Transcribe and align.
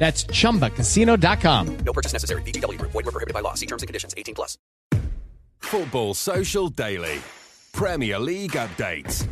That's 0.00 0.24
ChumbaCasino.com. 0.24 1.76
No 1.84 1.92
purchase 1.92 2.14
necessary. 2.14 2.40
VGW 2.40 2.78
Group. 2.78 2.92
Void 2.92 3.04
were 3.04 3.12
prohibited 3.12 3.34
by 3.34 3.40
law. 3.40 3.52
See 3.52 3.66
terms 3.66 3.82
and 3.82 3.86
conditions. 3.86 4.14
18 4.16 4.34
plus. 4.34 4.56
Football 5.58 6.14
Social 6.14 6.70
Daily. 6.70 7.20
Premier 7.72 8.18
League 8.18 8.52
updates. 8.52 9.28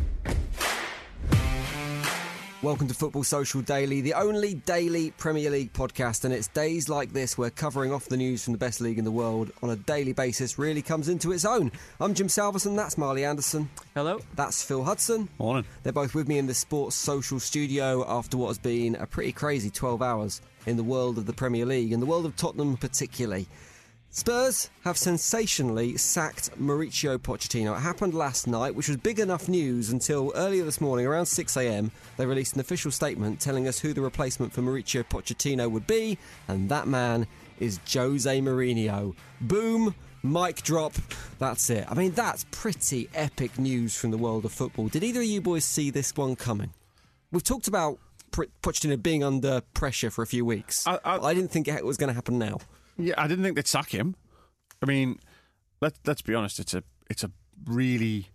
Welcome 2.61 2.89
to 2.89 2.93
Football 2.93 3.23
Social 3.23 3.61
Daily, 3.61 4.01
the 4.01 4.15
only 4.15 4.55
daily 4.55 5.11
Premier 5.11 5.49
League 5.49 5.71
podcast, 5.71 6.25
and 6.25 6.33
it's 6.33 6.49
days 6.49 6.89
like 6.89 7.13
this 7.13 7.37
where 7.37 7.49
covering 7.49 7.93
off 7.93 8.09
the 8.09 8.17
news 8.17 8.43
from 8.43 8.51
the 8.51 8.59
best 8.59 8.81
league 8.81 8.99
in 8.99 9.05
the 9.05 9.11
world 9.11 9.49
on 9.63 9.69
a 9.69 9.77
daily 9.77 10.11
basis 10.11 10.59
really 10.59 10.81
comes 10.81 11.07
into 11.07 11.31
its 11.31 11.45
own. 11.45 11.71
I'm 12.01 12.13
Jim 12.13 12.27
Salverson, 12.27 12.75
that's 12.75 12.97
Marley 12.97 13.23
Anderson. 13.23 13.69
Hello. 13.95 14.19
That's 14.35 14.61
Phil 14.61 14.83
Hudson. 14.83 15.29
Morning. 15.39 15.63
They're 15.83 15.93
both 15.93 16.13
with 16.13 16.27
me 16.27 16.37
in 16.37 16.47
the 16.47 16.53
Sports 16.53 16.97
Social 16.97 17.39
studio 17.39 18.05
after 18.05 18.35
what 18.35 18.47
has 18.49 18.57
been 18.57 18.95
a 18.95 19.07
pretty 19.07 19.31
crazy 19.31 19.69
12 19.69 20.01
hours 20.01 20.41
in 20.69 20.77
the 20.77 20.83
world 20.83 21.17
of 21.17 21.25
the 21.25 21.33
Premier 21.33 21.65
League, 21.65 21.91
and 21.91 22.01
the 22.01 22.05
world 22.05 22.25
of 22.25 22.35
Tottenham 22.35 22.77
particularly. 22.77 23.47
Spurs 24.11 24.71
have 24.83 24.97
sensationally 24.97 25.95
sacked 25.95 26.49
Mauricio 26.59 27.19
Pochettino. 27.19 27.77
It 27.77 27.81
happened 27.81 28.15
last 28.15 28.47
night, 28.47 28.73
which 28.73 28.87
was 28.87 28.97
big 28.97 29.19
enough 29.19 29.47
news 29.47 29.91
until 29.91 30.31
earlier 30.35 30.63
this 30.63 30.81
morning, 30.81 31.05
around 31.05 31.25
6am, 31.25 31.91
they 32.17 32.25
released 32.25 32.55
an 32.55 32.59
official 32.59 32.89
statement 32.89 33.39
telling 33.39 33.67
us 33.67 33.79
who 33.79 33.93
the 33.93 34.01
replacement 34.01 34.51
for 34.51 34.61
Mauricio 34.61 35.03
Pochettino 35.03 35.69
would 35.69 35.85
be, 35.85 36.17
and 36.47 36.69
that 36.69 36.87
man 36.87 37.27
is 37.59 37.79
Jose 37.93 38.41
Mourinho. 38.41 39.13
Boom, 39.41 39.93
mic 40.23 40.63
drop, 40.63 40.93
that's 41.37 41.69
it. 41.69 41.85
I 41.87 41.93
mean, 41.93 42.11
that's 42.13 42.45
pretty 42.49 43.09
epic 43.13 43.59
news 43.59 43.95
from 43.95 44.09
the 44.09 44.17
world 44.17 44.43
of 44.43 44.51
football. 44.51 44.87
Did 44.87 45.03
either 45.03 45.19
of 45.19 45.27
you 45.27 45.39
boys 45.39 45.65
see 45.65 45.91
this 45.91 46.17
one 46.17 46.35
coming? 46.35 46.73
We've 47.31 47.43
talked 47.43 47.67
about 47.67 47.99
Pochettino 48.31 49.01
being 49.01 49.23
under 49.23 49.61
pressure 49.73 50.09
for 50.09 50.21
a 50.21 50.27
few 50.27 50.45
weeks. 50.45 50.85
I, 50.87 50.99
I, 51.03 51.17
I 51.17 51.33
didn't 51.33 51.51
think 51.51 51.67
it 51.67 51.85
was 51.85 51.97
going 51.97 52.09
to 52.09 52.13
happen 52.13 52.37
now. 52.37 52.59
Yeah, 52.97 53.15
I 53.17 53.27
didn't 53.27 53.43
think 53.43 53.55
they'd 53.55 53.67
sack 53.67 53.89
him. 53.89 54.15
I 54.81 54.85
mean, 54.85 55.19
let 55.81 55.93
let's 56.05 56.21
be 56.21 56.35
honest. 56.35 56.59
It's 56.59 56.73
a 56.73 56.83
it's 57.09 57.23
a 57.23 57.31
really 57.65 58.27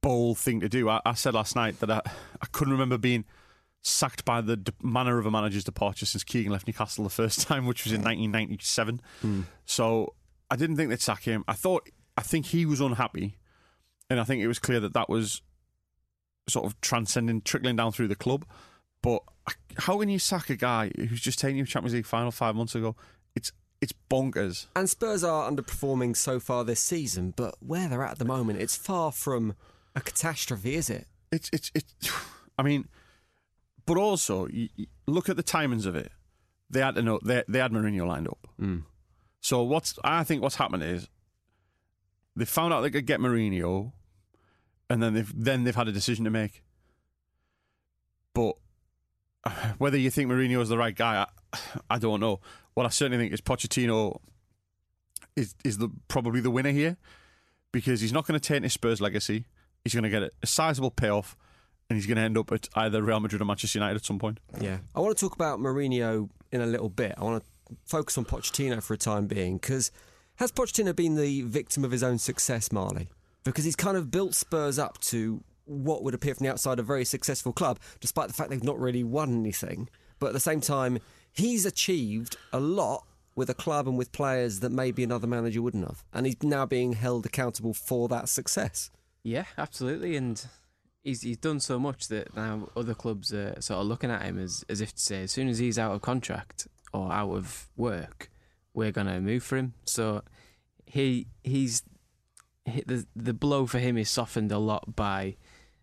bold 0.00 0.38
thing 0.38 0.60
to 0.60 0.68
do. 0.68 0.88
I, 0.88 1.00
I 1.04 1.14
said 1.14 1.34
last 1.34 1.56
night 1.56 1.80
that 1.80 1.90
I, 1.90 2.00
I 2.40 2.46
couldn't 2.52 2.72
remember 2.72 2.98
being 2.98 3.24
sacked 3.82 4.24
by 4.24 4.40
the 4.40 4.56
de- 4.56 4.72
manner 4.82 5.18
of 5.18 5.26
a 5.26 5.30
manager's 5.30 5.64
departure 5.64 6.06
since 6.06 6.24
Keegan 6.24 6.52
left 6.52 6.66
Newcastle 6.66 7.04
the 7.04 7.10
first 7.10 7.40
time, 7.48 7.66
which 7.66 7.84
was 7.84 7.92
in 7.92 8.00
1997. 8.02 9.00
Mm. 9.24 9.44
So 9.64 10.14
I 10.50 10.56
didn't 10.56 10.76
think 10.76 10.90
they'd 10.90 11.00
sack 11.00 11.22
him. 11.22 11.44
I 11.48 11.54
thought 11.54 11.88
I 12.16 12.22
think 12.22 12.46
he 12.46 12.66
was 12.66 12.80
unhappy, 12.80 13.38
and 14.10 14.20
I 14.20 14.24
think 14.24 14.42
it 14.42 14.48
was 14.48 14.58
clear 14.58 14.80
that 14.80 14.94
that 14.94 15.08
was 15.08 15.42
sort 16.48 16.66
of 16.66 16.80
transcending, 16.80 17.42
trickling 17.42 17.76
down 17.76 17.92
through 17.92 18.08
the 18.08 18.14
club. 18.14 18.44
But 19.06 19.22
how 19.76 20.00
can 20.00 20.08
you 20.08 20.18
sack 20.18 20.50
a 20.50 20.56
guy 20.56 20.90
who's 20.96 21.20
just 21.20 21.38
taken 21.38 21.56
you 21.56 21.64
to 21.64 21.70
Champions 21.70 21.94
League 21.94 22.06
final 22.06 22.32
five 22.32 22.56
months 22.56 22.74
ago? 22.74 22.96
It's 23.36 23.52
it's 23.80 23.92
bonkers. 24.10 24.66
And 24.74 24.90
Spurs 24.90 25.22
are 25.22 25.48
underperforming 25.48 26.16
so 26.16 26.40
far 26.40 26.64
this 26.64 26.80
season, 26.80 27.32
but 27.36 27.54
where 27.60 27.88
they're 27.88 28.02
at 28.02 28.10
at 28.10 28.18
the 28.18 28.24
moment, 28.24 28.60
it's 28.60 28.74
far 28.74 29.12
from 29.12 29.54
a 29.94 30.00
catastrophe, 30.00 30.74
is 30.74 30.90
it? 30.90 31.06
It's 31.30 31.48
it's 31.52 31.70
it's. 31.72 31.94
I 32.58 32.64
mean, 32.64 32.88
but 33.84 33.96
also 33.96 34.48
you, 34.48 34.70
you 34.74 34.86
look 35.06 35.28
at 35.28 35.36
the 35.36 35.44
timings 35.44 35.86
of 35.86 35.94
it. 35.94 36.10
They 36.68 36.80
had 36.80 36.96
to 36.96 37.02
know 37.02 37.20
they 37.24 37.44
they 37.46 37.60
had 37.60 37.70
Mourinho 37.70 38.08
lined 38.08 38.26
up. 38.26 38.48
Mm. 38.60 38.86
So 39.40 39.62
what's 39.62 39.96
I 40.02 40.24
think 40.24 40.42
what's 40.42 40.56
happened 40.56 40.82
is 40.82 41.08
they 42.34 42.44
found 42.44 42.74
out 42.74 42.80
they 42.80 42.90
could 42.90 43.06
get 43.06 43.20
Mourinho, 43.20 43.92
and 44.90 45.00
then 45.00 45.14
they've 45.14 45.32
then 45.44 45.62
they've 45.62 45.76
had 45.76 45.86
a 45.86 45.92
decision 45.92 46.24
to 46.24 46.30
make. 46.30 46.64
But 48.34 48.56
whether 49.78 49.96
you 49.96 50.10
think 50.10 50.30
Mourinho 50.30 50.60
is 50.60 50.68
the 50.68 50.78
right 50.78 50.94
guy, 50.94 51.26
I, 51.52 51.58
I 51.90 51.98
don't 51.98 52.20
know. 52.20 52.40
What 52.74 52.86
I 52.86 52.90
certainly 52.90 53.22
think 53.22 53.32
is 53.32 53.40
Pochettino 53.40 54.20
is 55.34 55.54
is 55.64 55.78
the 55.78 55.90
probably 56.08 56.40
the 56.40 56.50
winner 56.50 56.70
here 56.70 56.96
because 57.72 58.00
he's 58.00 58.12
not 58.12 58.26
going 58.26 58.38
to 58.38 58.48
take 58.48 58.62
his 58.62 58.72
Spurs 58.72 59.00
legacy. 59.00 59.46
He's 59.84 59.94
going 59.94 60.04
to 60.04 60.10
get 60.10 60.22
a, 60.22 60.30
a 60.42 60.46
sizable 60.46 60.90
payoff, 60.90 61.36
and 61.88 61.96
he's 61.96 62.06
going 62.06 62.16
to 62.16 62.22
end 62.22 62.36
up 62.36 62.52
at 62.52 62.68
either 62.74 63.02
Real 63.02 63.20
Madrid 63.20 63.40
or 63.40 63.44
Manchester 63.44 63.78
United 63.78 63.96
at 63.96 64.04
some 64.04 64.18
point. 64.18 64.40
Yeah, 64.60 64.78
I 64.94 65.00
want 65.00 65.16
to 65.16 65.24
talk 65.24 65.34
about 65.34 65.58
Mourinho 65.58 66.28
in 66.52 66.60
a 66.60 66.66
little 66.66 66.88
bit. 66.88 67.14
I 67.16 67.24
want 67.24 67.42
to 67.42 67.76
focus 67.84 68.16
on 68.18 68.24
Pochettino 68.24 68.82
for 68.82 68.94
a 68.94 68.98
time 68.98 69.26
being 69.26 69.56
because 69.56 69.90
has 70.36 70.52
Pochettino 70.52 70.94
been 70.94 71.14
the 71.14 71.42
victim 71.42 71.84
of 71.84 71.90
his 71.90 72.02
own 72.02 72.18
success, 72.18 72.70
Marley? 72.70 73.08
Because 73.44 73.64
he's 73.64 73.76
kind 73.76 73.96
of 73.96 74.10
built 74.10 74.34
Spurs 74.34 74.78
up 74.78 74.98
to 75.02 75.42
what 75.66 76.02
would 76.02 76.14
appear 76.14 76.34
from 76.34 76.44
the 76.44 76.50
outside 76.50 76.78
a 76.78 76.82
very 76.82 77.04
successful 77.04 77.52
club, 77.52 77.78
despite 78.00 78.28
the 78.28 78.34
fact 78.34 78.50
they've 78.50 78.64
not 78.64 78.80
really 78.80 79.04
won 79.04 79.34
anything. 79.34 79.88
But 80.18 80.28
at 80.28 80.32
the 80.32 80.40
same 80.40 80.60
time, 80.60 80.98
he's 81.32 81.66
achieved 81.66 82.36
a 82.52 82.60
lot 82.60 83.04
with 83.34 83.50
a 83.50 83.54
club 83.54 83.86
and 83.86 83.98
with 83.98 84.12
players 84.12 84.60
that 84.60 84.72
maybe 84.72 85.04
another 85.04 85.26
manager 85.26 85.60
wouldn't 85.60 85.86
have. 85.86 86.02
And 86.12 86.24
he's 86.24 86.42
now 86.42 86.64
being 86.64 86.94
held 86.94 87.26
accountable 87.26 87.74
for 87.74 88.08
that 88.08 88.28
success. 88.28 88.90
Yeah, 89.22 89.44
absolutely. 89.58 90.16
And 90.16 90.42
he's 91.02 91.22
he's 91.22 91.36
done 91.36 91.60
so 91.60 91.78
much 91.78 92.08
that 92.08 92.34
now 92.34 92.70
other 92.76 92.94
clubs 92.94 93.32
are 93.34 93.60
sort 93.60 93.80
of 93.80 93.86
looking 93.86 94.10
at 94.10 94.22
him 94.22 94.38
as, 94.38 94.64
as 94.68 94.80
if 94.80 94.94
to 94.94 95.00
say, 95.00 95.22
as 95.24 95.32
soon 95.32 95.48
as 95.48 95.58
he's 95.58 95.78
out 95.78 95.92
of 95.92 96.00
contract 96.00 96.66
or 96.92 97.12
out 97.12 97.32
of 97.32 97.68
work, 97.76 98.30
we're 98.72 98.92
going 98.92 99.06
to 99.06 99.20
move 99.20 99.42
for 99.42 99.56
him. 99.56 99.74
So 99.84 100.22
he 100.86 101.26
he's 101.44 101.82
he, 102.64 102.82
the 102.86 103.06
the 103.14 103.34
blow 103.34 103.66
for 103.66 103.78
him 103.78 103.98
is 103.98 104.08
softened 104.08 104.50
a 104.50 104.58
lot 104.58 104.96
by 104.96 105.36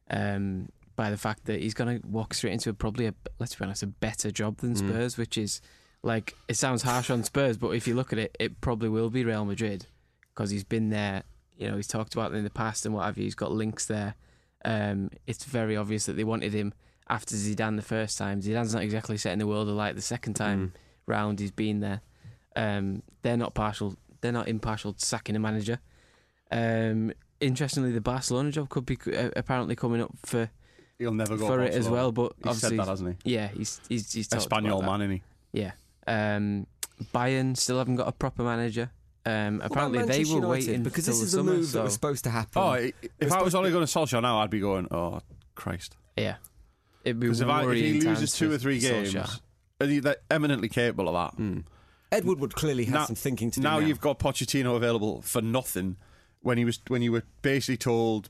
um, 0.10 0.70
by 0.96 1.10
the 1.10 1.18
fact 1.18 1.46
that 1.46 1.62
he's 1.62 1.74
going 1.74 2.00
to 2.02 2.08
walk 2.08 2.34
straight 2.34 2.54
into 2.54 2.70
a, 2.70 2.74
probably 2.74 3.08
a 3.08 3.14
let's 3.40 3.56
be 3.56 3.66
honest 3.66 3.84
a 3.84 3.88
better 3.88 4.32
job 4.32 4.58
than 4.58 4.74
Mm. 4.76 4.78
Spurs, 4.90 5.18
which 5.18 5.38
is 5.38 5.62
like 6.04 6.36
it 6.48 6.56
sounds 6.56 6.84
harsh 6.84 7.10
on 7.10 7.24
Spurs, 7.24 7.58
but 7.58 7.70
if 7.72 7.88
you 7.88 7.96
look 7.96 8.12
at 8.14 8.20
it, 8.20 8.36
it 8.40 8.62
probably 8.62 8.90
will 8.90 9.10
be 9.10 9.24
Real 9.24 9.46
Madrid 9.46 9.88
because 10.34 10.50
he's 10.52 10.64
been 10.64 10.90
there. 10.90 11.24
You 11.58 11.70
know, 11.70 11.76
he's 11.78 11.88
talked 11.88 12.14
about 12.14 12.34
it 12.34 12.36
in 12.38 12.44
the 12.44 12.50
past 12.50 12.86
and 12.86 12.94
what 12.94 13.06
have 13.06 13.18
you. 13.18 13.24
He's 13.24 13.36
got 13.36 13.52
links 13.52 13.86
there. 13.86 14.16
Um, 14.66 15.10
it's 15.28 15.46
very 15.46 15.76
obvious 15.78 16.06
that 16.08 16.14
they 16.14 16.24
wanted 16.24 16.54
him 16.54 16.74
after 17.10 17.36
Zidane 17.36 17.76
the 17.76 17.82
first 17.82 18.18
time. 18.18 18.42
Zidane's 18.42 18.74
not 18.74 18.84
exactly 18.84 19.18
setting 19.18 19.40
the 19.40 19.48
world 19.48 19.68
alight 19.68 19.96
the 19.96 20.02
second 20.02 20.34
time 20.36 20.74
round. 21.06 21.40
He's 21.40 21.52
been 21.52 21.80
there. 21.80 22.02
Um, 22.56 23.04
they're 23.22 23.38
not 23.38 23.54
partial. 23.54 23.96
They're 24.22 24.32
not 24.32 24.48
impartial 24.48 24.94
to 24.94 25.06
sacking 25.06 25.36
a 25.36 25.40
manager. 25.40 25.80
Um, 26.52 27.14
interestingly, 27.44 27.92
the 27.92 28.02
Barcelona 28.02 28.52
job 28.52 28.70
could 28.70 28.86
be 28.86 28.98
uh, 29.16 29.30
apparently 29.36 29.76
coming 29.76 30.02
up 30.02 30.12
for 30.26 30.50
He'll 31.00 31.12
never 31.14 31.36
go 31.38 31.48
for 31.48 31.62
it 31.62 31.74
as 31.74 31.90
well. 31.90 32.12
But 32.12 32.34
He's 32.38 32.46
obviously, 32.48 32.70
said 32.78 32.80
that, 32.80 32.88
hasn't 32.90 33.18
he? 33.24 33.34
yeah, 33.34 33.48
he's 33.50 33.82
he's 33.90 34.12
he's 34.14 34.28
talked 34.28 34.44
Espanol 34.44 34.80
about 34.80 34.92
that. 34.92 34.98
man, 35.00 35.02
isn't 35.02 35.22
he? 35.54 35.60
Yeah. 35.62 35.72
Um, 36.08 36.68
Bayern 37.14 37.58
still 37.58 37.78
haven't 37.80 37.96
got 37.96 38.08
a 38.08 38.12
proper 38.12 38.44
manager. 38.44 38.92
Um, 39.26 39.60
What 39.60 39.66
about 39.72 39.72
apparently, 39.72 40.00
they 40.06 40.20
were 40.30 40.36
United? 40.36 40.48
waiting 40.48 40.84
because 40.84 41.06
this 41.06 41.22
is 41.22 41.32
the 41.32 41.38
summer, 41.38 41.54
move 41.54 41.66
so, 41.66 41.78
that 41.78 41.84
was 41.86 41.94
supposed 41.94 42.24
to 42.26 42.30
happen. 42.30 42.62
Oh, 42.62 42.72
i- 42.74 42.94
if 43.20 43.32
I 43.32 43.42
was 43.42 43.56
only 43.56 43.72
going 43.72 43.86
to 43.86 43.92
Solskjaer 43.92 44.22
now, 44.22 44.40
I'd 44.40 44.50
be 44.50 44.60
going, 44.60 44.88
oh, 44.92 45.22
Christ. 45.56 45.96
yeah. 46.18 46.36
It'd 47.06 47.20
be 47.20 47.28
Because 47.28 47.42
if, 47.42 47.48
I- 47.48 47.64
if 47.66 47.74
he 47.74 48.02
loses 48.02 48.34
two 48.34 48.52
or 48.52 48.58
three 48.58 48.80
games, 48.80 49.14
Solskjaer. 49.14 49.40
and 49.80 49.92
he- 49.92 50.00
they're 50.00 50.18
eminently 50.30 50.70
capable 50.70 51.08
of 51.10 51.14
that. 51.34 51.38
Hmm. 51.38 51.60
Ed 52.12 52.26
Woodward 52.26 52.54
clearly 52.54 52.84
has 52.86 52.94
Now- 52.94 53.06
some 53.06 53.16
thinking 53.16 53.50
to 53.52 53.60
do. 53.60 53.64
now 53.64 53.80
Now, 53.80 53.86
you've 53.88 54.02
got 54.02 54.20
Pochettino 54.20 54.76
available 54.76 55.22
for 55.22 55.42
nothing 55.42 55.96
when 56.44 56.58
he 56.58 56.66
was 56.66 56.80
when 56.88 57.02
you 57.02 57.12
were 57.12 57.24
basically 57.42 57.78
told 57.78 58.30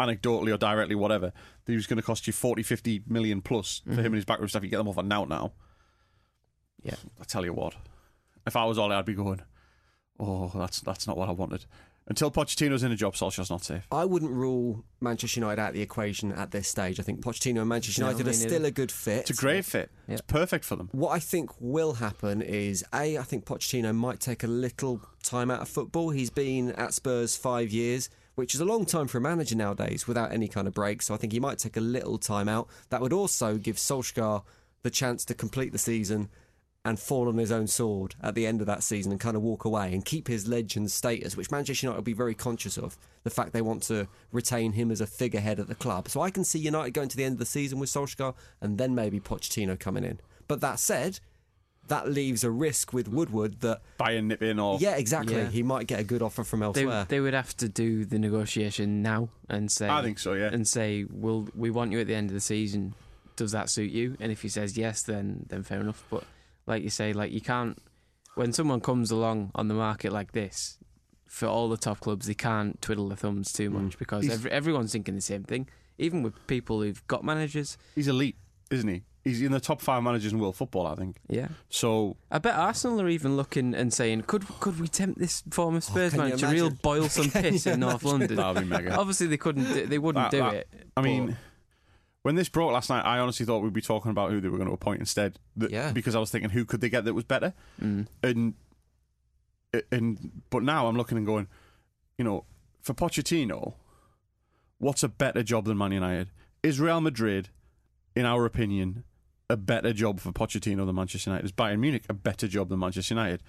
anecdotally 0.00 0.52
or 0.52 0.56
directly 0.56 0.94
whatever 0.94 1.32
that 1.64 1.72
he 1.72 1.76
was 1.76 1.86
going 1.86 1.98
to 1.98 2.02
cost 2.02 2.26
you 2.26 2.32
40 2.32 2.62
50 2.62 3.02
million 3.06 3.42
plus 3.42 3.82
for 3.84 3.90
him 3.90 3.96
mm-hmm. 3.98 4.06
and 4.06 4.14
his 4.14 4.24
backroom 4.24 4.48
stuff 4.48 4.62
you 4.62 4.70
get 4.70 4.78
them 4.78 4.88
off 4.88 4.98
on 4.98 5.08
now 5.08 5.24
now. 5.24 5.52
Yeah. 6.82 6.96
I 7.20 7.24
tell 7.24 7.44
you 7.44 7.52
what 7.52 7.74
if 8.46 8.56
I 8.56 8.64
was 8.64 8.78
all 8.78 8.92
I'd 8.92 9.04
be 9.04 9.14
going 9.14 9.42
oh 10.18 10.50
that's 10.54 10.80
that's 10.80 11.06
not 11.06 11.16
what 11.16 11.28
I 11.28 11.32
wanted 11.32 11.66
until 12.06 12.30
Pochettino's 12.30 12.82
in 12.82 12.92
a 12.92 12.96
job 12.96 13.14
Solskjaer's 13.14 13.50
not 13.50 13.64
safe 13.64 13.86
I 13.90 14.04
wouldn't 14.04 14.30
rule 14.32 14.84
Manchester 15.00 15.40
United 15.40 15.60
out 15.60 15.68
of 15.70 15.74
the 15.74 15.82
equation 15.82 16.32
at 16.32 16.50
this 16.50 16.68
stage. 16.68 17.00
I 17.00 17.02
think 17.02 17.20
Pochettino 17.20 17.60
and 17.60 17.68
Manchester 17.68 18.02
No, 18.02 18.08
United 18.08 18.26
me 18.26 18.30
are 18.30 18.34
still 18.34 18.64
a 18.64 18.70
good 18.70 18.92
fit. 18.92 19.20
it's 19.20 19.30
a 19.30 19.34
great 19.34 19.64
fit 19.64 19.90
it's 20.08 20.20
perfect 20.20 20.64
for 20.64 20.76
them 20.76 20.88
What 20.92 21.10
I 21.10 21.18
think 21.18 21.50
will 21.60 21.94
happen 21.94 22.42
is 22.42 22.84
A, 22.92 23.16
I 23.18 23.22
think 23.22 23.44
Pochettino 23.44 23.94
might 23.94 24.20
take 24.20 24.42
a 24.44 24.48
little 24.48 25.00
time 25.22 25.50
out 25.50 25.60
of 25.62 25.68
football. 25.68 26.10
He's 26.10 26.30
been 26.30 26.72
at 26.72 26.92
Spurs 26.92 27.36
five 27.36 27.70
years, 27.70 28.10
which 28.34 28.54
is 28.54 28.60
a 28.60 28.64
long 28.64 28.84
time 28.84 29.06
for 29.08 29.18
a 29.18 29.20
manager 29.22 29.56
nowadays 29.56 30.06
without 30.06 30.32
any 30.32 30.48
kind 30.48 30.66
of 30.68 30.74
break. 30.74 31.00
So 31.00 31.14
I 31.14 31.16
think 31.16 31.32
he 31.32 31.40
might 31.40 31.58
take 31.58 31.76
a 31.78 31.80
little 31.80 32.18
time 32.18 32.48
out. 32.48 32.68
That 32.90 33.00
would 33.00 33.12
also 33.14 33.56
give 33.56 33.76
Solskjaer 33.76 34.42
the 34.82 34.90
chance 34.90 35.24
to 35.24 35.34
complete 35.34 35.72
the 35.72 35.78
season 35.78 36.28
and 36.84 36.98
fall 37.00 37.28
on 37.28 37.38
his 37.38 37.50
own 37.50 37.66
sword 37.66 38.14
at 38.22 38.34
the 38.34 38.46
end 38.46 38.60
of 38.60 38.66
that 38.66 38.82
season 38.82 39.10
and 39.10 39.20
kind 39.20 39.36
of 39.36 39.42
walk 39.42 39.64
away 39.64 39.92
and 39.94 40.04
keep 40.04 40.28
his 40.28 40.46
legend 40.46 40.90
status, 40.90 41.36
which 41.36 41.50
Manchester 41.50 41.86
United 41.86 41.96
will 41.98 42.02
be 42.04 42.12
very 42.12 42.34
conscious 42.34 42.76
of. 42.76 42.98
The 43.22 43.30
fact 43.30 43.52
they 43.54 43.62
want 43.62 43.82
to 43.84 44.06
retain 44.32 44.72
him 44.72 44.90
as 44.90 45.00
a 45.00 45.06
figurehead 45.06 45.58
at 45.58 45.68
the 45.68 45.74
club. 45.74 46.08
So 46.08 46.20
I 46.20 46.30
can 46.30 46.44
see 46.44 46.58
United 46.58 46.92
going 46.92 47.08
to 47.08 47.16
the 47.16 47.24
end 47.24 47.34
of 47.34 47.38
the 47.38 47.46
season 47.46 47.78
with 47.78 47.88
Solskjaer 47.88 48.34
and 48.60 48.76
then 48.76 48.94
maybe 48.94 49.18
Pochettino 49.18 49.78
coming 49.80 50.04
in. 50.04 50.20
But 50.46 50.60
that 50.60 50.78
said, 50.78 51.20
that 51.88 52.10
leaves 52.10 52.44
a 52.44 52.50
risk 52.50 52.92
with 52.92 53.08
Woodward 53.08 53.60
that, 53.60 53.80
Bayern 53.98 54.24
nip 54.24 54.42
in 54.42 54.58
or 54.58 54.78
yeah, 54.78 54.96
exactly, 54.96 55.36
Yeah. 55.36 55.48
he 55.48 55.62
might 55.62 55.86
get 55.86 56.00
a 56.00 56.04
good 56.04 56.20
offer 56.20 56.44
from 56.44 56.60
They, 56.60 56.66
elsewhere. 56.66 57.06
they 57.08 57.20
would 57.20 57.34
have 57.34 57.56
to 57.58 57.68
do 57.68 58.04
the 58.04 58.18
negotiation 58.18 59.00
now 59.02 59.30
and 59.48 59.70
say, 59.72 59.88
I 59.88 60.02
think 60.02 60.18
so 60.18 60.32
yeah 60.34 60.50
and 60.52 60.66
say, 60.68 61.04
"Well, 61.10 61.46
we 61.54 61.70
want 61.70 61.92
you 61.92 62.00
at 62.00 62.06
the 62.06 62.14
end 62.14 62.28
of 62.30 62.34
the 62.34 62.40
season. 62.40 62.94
Does 63.36 63.52
that 63.52 63.68
suit 63.68 63.90
you?" 63.90 64.16
And 64.20 64.30
if 64.32 64.40
he 64.42 64.48
says 64.48 64.76
yes, 64.78 65.02
then 65.02 65.44
then 65.48 65.62
fair 65.62 65.80
enough. 65.80 66.04
But 66.10 66.24
like 66.66 66.82
you 66.82 66.90
say, 66.90 67.12
like 67.12 67.32
you 67.32 67.40
can't 67.40 67.78
when 68.34 68.52
someone 68.52 68.80
comes 68.80 69.10
along 69.10 69.50
on 69.54 69.68
the 69.68 69.74
market 69.74 70.12
like 70.12 70.32
this 70.32 70.78
for 71.26 71.46
all 71.46 71.68
the 71.68 71.76
top 71.76 72.00
clubs, 72.00 72.26
they 72.26 72.34
can't 72.34 72.80
twiddle 72.82 73.08
their 73.08 73.16
thumbs 73.16 73.52
too 73.52 73.70
much 73.70 73.98
because 73.98 74.22
Mm. 74.22 74.26
He's- 74.28 74.34
every, 74.38 74.50
everyone's 74.50 74.92
thinking 74.92 75.14
the 75.14 75.20
same 75.20 75.44
thing. 75.44 75.68
Even 75.98 76.22
with 76.22 76.34
people 76.48 76.82
who've 76.82 77.04
got 77.06 77.24
managers, 77.24 77.76
he's 77.94 78.08
elite 78.08 78.36
isn't 78.70 78.88
he 78.88 79.02
he's 79.22 79.40
in 79.42 79.52
the 79.52 79.60
top 79.60 79.80
five 79.80 80.02
managers 80.02 80.32
in 80.32 80.38
world 80.38 80.56
football 80.56 80.86
I 80.86 80.94
think 80.96 81.16
yeah. 81.28 81.48
so 81.68 82.16
I 82.30 82.38
bet 82.38 82.54
Arsenal 82.56 83.00
are 83.02 83.08
even 83.08 83.36
looking 83.36 83.74
and 83.74 83.92
saying, 83.92 84.22
"Could 84.22 84.44
could 84.58 84.80
we 84.80 84.88
tempt 84.88 85.18
this 85.20 85.42
former 85.50 85.80
Spurs 85.80 86.12
Oh, 86.14 86.16
can 86.18 86.26
you 86.26 86.36
manager 86.36 86.48
real 86.48 86.70
boil 86.70 87.08
some 87.08 87.30
piss 87.42 87.66
in 87.66 87.80
North 87.80 88.02
London?" 88.02 88.36
that'd 88.36 88.62
be 88.64 88.68
mega 88.68 88.96
Obviously, 88.98 89.28
they 89.28 89.36
couldn't. 89.36 89.88
They 89.88 89.98
wouldn't 89.98 90.24
That- 90.24 90.36
do 90.36 90.38
that- 90.42 90.54
it. 90.54 90.68
I 90.96 91.02
mean, 91.02 91.36
when 92.24 92.34
this 92.34 92.48
broke 92.48 92.72
last 92.72 92.90
night, 92.90 93.02
I 93.04 93.18
honestly 93.20 93.46
thought 93.46 93.60
we'd 93.62 93.72
be 93.72 93.80
talking 93.80 94.10
about 94.10 94.30
who 94.32 94.40
they 94.40 94.48
were 94.48 94.56
going 94.58 94.68
to 94.68 94.74
appoint 94.74 94.98
instead. 95.00 95.38
That- 95.56 95.70
Yeah. 95.70 95.92
Because 95.92 96.14
I 96.14 96.18
was 96.18 96.30
thinking, 96.30 96.50
who 96.50 96.64
could 96.64 96.80
they 96.80 96.88
get 96.88 97.04
that 97.04 97.14
was 97.14 97.24
better? 97.24 97.54
Mm. 97.80 98.06
And 98.22 98.54
and 99.90 100.42
but 100.50 100.62
now 100.62 100.86
I'm 100.86 100.96
looking 100.96 101.18
and 101.18 101.26
going, 101.26 101.48
you 102.18 102.24
know, 102.24 102.44
for 102.80 102.94
Pochettino, 102.94 103.74
what's 104.78 105.02
a 105.02 105.08
better 105.08 105.42
job 105.42 105.64
than 105.66 105.76
Man 105.78 105.92
United? 105.92 106.30
Is 106.62 106.80
Real 106.80 107.00
Madrid, 107.00 107.48
in 108.14 108.24
our 108.24 108.44
opinion, 108.44 109.04
a 109.50 109.56
better 109.56 109.92
job 109.92 110.20
for 110.20 110.32
Pochettino 110.32 110.86
than 110.86 110.94
Manchester 110.94 111.30
United? 111.30 111.44
Is 111.44 111.52
Bayern 111.52 111.80
Munich 111.80 112.04
a 112.08 112.14
better 112.14 112.46
job 112.48 112.68
than 112.68 112.78
Manchester 112.78 113.14
United? 113.14 113.42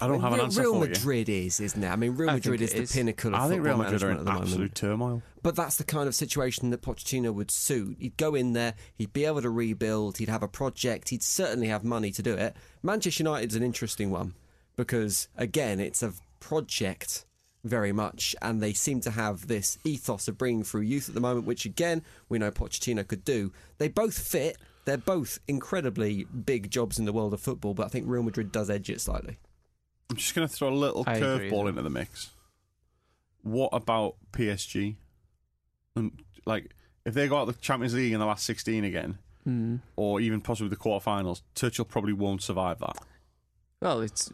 I 0.00 0.06
don't 0.06 0.20
have 0.20 0.32
an 0.32 0.40
answer 0.40 0.62
Real 0.62 0.74
for 0.74 0.84
you. 0.84 0.90
Madrid 0.90 1.28
is, 1.28 1.60
isn't 1.60 1.82
it? 1.82 1.88
I 1.88 1.96
mean, 1.96 2.16
Real 2.16 2.30
I 2.30 2.34
Madrid 2.34 2.60
think 2.60 2.72
is 2.72 2.90
the 2.90 2.98
pinnacle 2.98 3.34
of 3.34 3.40
I 3.40 3.48
think 3.48 3.62
football 3.62 3.66
Real 3.66 3.90
Madrid 3.90 4.02
are 4.02 4.10
in 4.10 4.18
the 4.18 4.24
moment. 4.24 4.42
absolute 4.42 4.74
turmoil. 4.74 5.22
But 5.42 5.56
that's 5.56 5.76
the 5.76 5.84
kind 5.84 6.08
of 6.08 6.14
situation 6.14 6.70
that 6.70 6.82
Pochettino 6.82 7.32
would 7.32 7.50
suit. 7.50 7.96
He'd 8.00 8.16
go 8.16 8.34
in 8.34 8.52
there, 8.52 8.74
he'd 8.96 9.12
be 9.12 9.24
able 9.24 9.42
to 9.42 9.50
rebuild, 9.50 10.18
he'd 10.18 10.28
have 10.28 10.42
a 10.42 10.48
project, 10.48 11.10
he'd 11.10 11.22
certainly 11.22 11.68
have 11.68 11.84
money 11.84 12.10
to 12.12 12.22
do 12.22 12.34
it. 12.34 12.56
Manchester 12.82 13.22
United's 13.22 13.54
an 13.54 13.62
interesting 13.62 14.10
one 14.10 14.34
because, 14.76 15.28
again, 15.36 15.80
it's 15.80 16.02
a 16.02 16.12
project 16.40 17.24
very 17.64 17.92
much, 17.92 18.34
and 18.40 18.62
they 18.62 18.72
seem 18.72 19.00
to 19.00 19.10
have 19.10 19.48
this 19.48 19.78
ethos 19.84 20.28
of 20.28 20.38
bringing 20.38 20.62
through 20.62 20.82
youth 20.82 21.08
at 21.08 21.14
the 21.14 21.20
moment, 21.20 21.46
which, 21.46 21.64
again, 21.64 22.02
we 22.28 22.38
know 22.38 22.50
Pochettino 22.50 23.06
could 23.06 23.24
do. 23.24 23.52
They 23.78 23.88
both 23.88 24.18
fit. 24.18 24.56
They're 24.84 24.96
both 24.96 25.38
incredibly 25.46 26.24
big 26.24 26.70
jobs 26.70 26.98
in 26.98 27.04
the 27.04 27.12
world 27.12 27.34
of 27.34 27.40
football, 27.40 27.74
but 27.74 27.84
I 27.84 27.88
think 27.88 28.06
Real 28.08 28.22
Madrid 28.22 28.50
does 28.50 28.70
edge 28.70 28.88
it 28.88 29.00
slightly. 29.00 29.38
I'm 30.10 30.16
just 30.16 30.34
going 30.34 30.46
to 30.48 30.52
throw 30.52 30.68
a 30.68 30.74
little 30.74 31.04
I 31.06 31.20
curveball 31.20 31.68
into 31.68 31.82
the 31.82 31.90
mix. 31.90 32.30
What 33.42 33.70
about 33.72 34.16
PSG? 34.32 34.96
And 35.96 36.22
like, 36.46 36.70
if 37.04 37.14
they 37.14 37.28
got 37.28 37.44
the 37.46 37.52
Champions 37.54 37.94
League 37.94 38.12
in 38.12 38.20
the 38.20 38.26
last 38.26 38.44
16 38.46 38.84
again, 38.84 39.18
Mm. 39.46 39.80
or 39.96 40.20
even 40.20 40.42
possibly 40.42 40.68
the 40.68 40.76
quarterfinals, 40.76 41.40
Tuchel 41.54 41.88
probably 41.88 42.12
won't 42.12 42.42
survive 42.42 42.80
that. 42.80 42.98
Well, 43.80 44.00
it's 44.02 44.30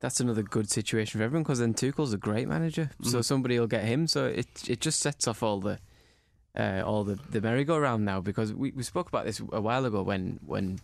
that's 0.00 0.18
another 0.18 0.42
good 0.42 0.68
situation 0.68 1.20
for 1.20 1.24
everyone 1.24 1.44
because 1.44 1.60
then 1.60 1.72
Tuchel's 1.74 2.12
a 2.12 2.16
great 2.18 2.48
manager, 2.48 2.90
so 3.02 3.18
Mhm. 3.18 3.24
somebody 3.24 3.60
will 3.60 3.68
get 3.68 3.84
him. 3.84 4.08
So 4.08 4.26
it 4.26 4.68
it 4.68 4.80
just 4.80 4.98
sets 4.98 5.28
off 5.28 5.42
all 5.44 5.60
the 5.60 5.78
uh, 6.58 6.82
all 6.84 7.04
the 7.04 7.14
the 7.30 7.40
merry-go-round 7.40 8.04
now 8.04 8.20
because 8.20 8.52
we, 8.52 8.72
we 8.72 8.82
spoke 8.82 9.06
about 9.08 9.24
this 9.26 9.40
a 9.52 9.60
while 9.60 9.84
ago 9.84 10.02
when 10.02 10.40
when 10.44 10.80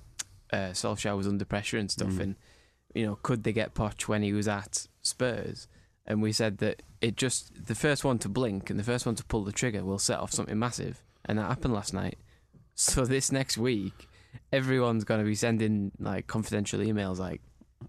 uh, 0.53 0.71
Solskjaer 0.73 1.17
was 1.17 1.27
under 1.27 1.45
pressure 1.45 1.79
and 1.79 1.91
stuff, 1.91 2.11
Mhm. 2.11 2.21
and 2.21 2.37
you 2.97 3.07
know 3.07 3.19
could 3.23 3.45
they 3.45 3.53
get 3.53 3.75
Poch 3.75 4.09
when 4.09 4.23
he 4.23 4.33
was 4.33 4.49
at 4.49 4.87
Spurs? 5.03 5.69
And 6.09 6.23
we 6.23 6.33
said 6.33 6.59
that 6.59 6.83
it 7.01 7.17
just 7.17 7.67
the 7.67 7.75
first 7.75 8.05
one 8.05 8.19
to 8.21 8.29
blink 8.29 8.71
and 8.71 8.79
the 8.79 8.85
first 8.85 9.07
one 9.07 9.17
to 9.17 9.25
pull 9.25 9.45
the 9.45 9.53
trigger 9.53 9.85
will 9.85 9.99
set 9.99 10.19
off 10.19 10.33
something 10.33 10.59
massive, 10.59 11.03
and 11.25 11.39
that 11.39 11.49
happened 11.49 11.75
last 11.75 11.95
night. 11.95 12.19
So 12.79 13.07
this 13.07 13.33
next 13.33 13.57
week, 13.57 14.07
everyone's 14.53 15.05
going 15.05 15.21
to 15.21 15.25
be 15.25 15.35
sending 15.35 15.93
like 15.99 16.27
confidential 16.27 16.81
emails, 16.81 17.17
like, 17.17 17.41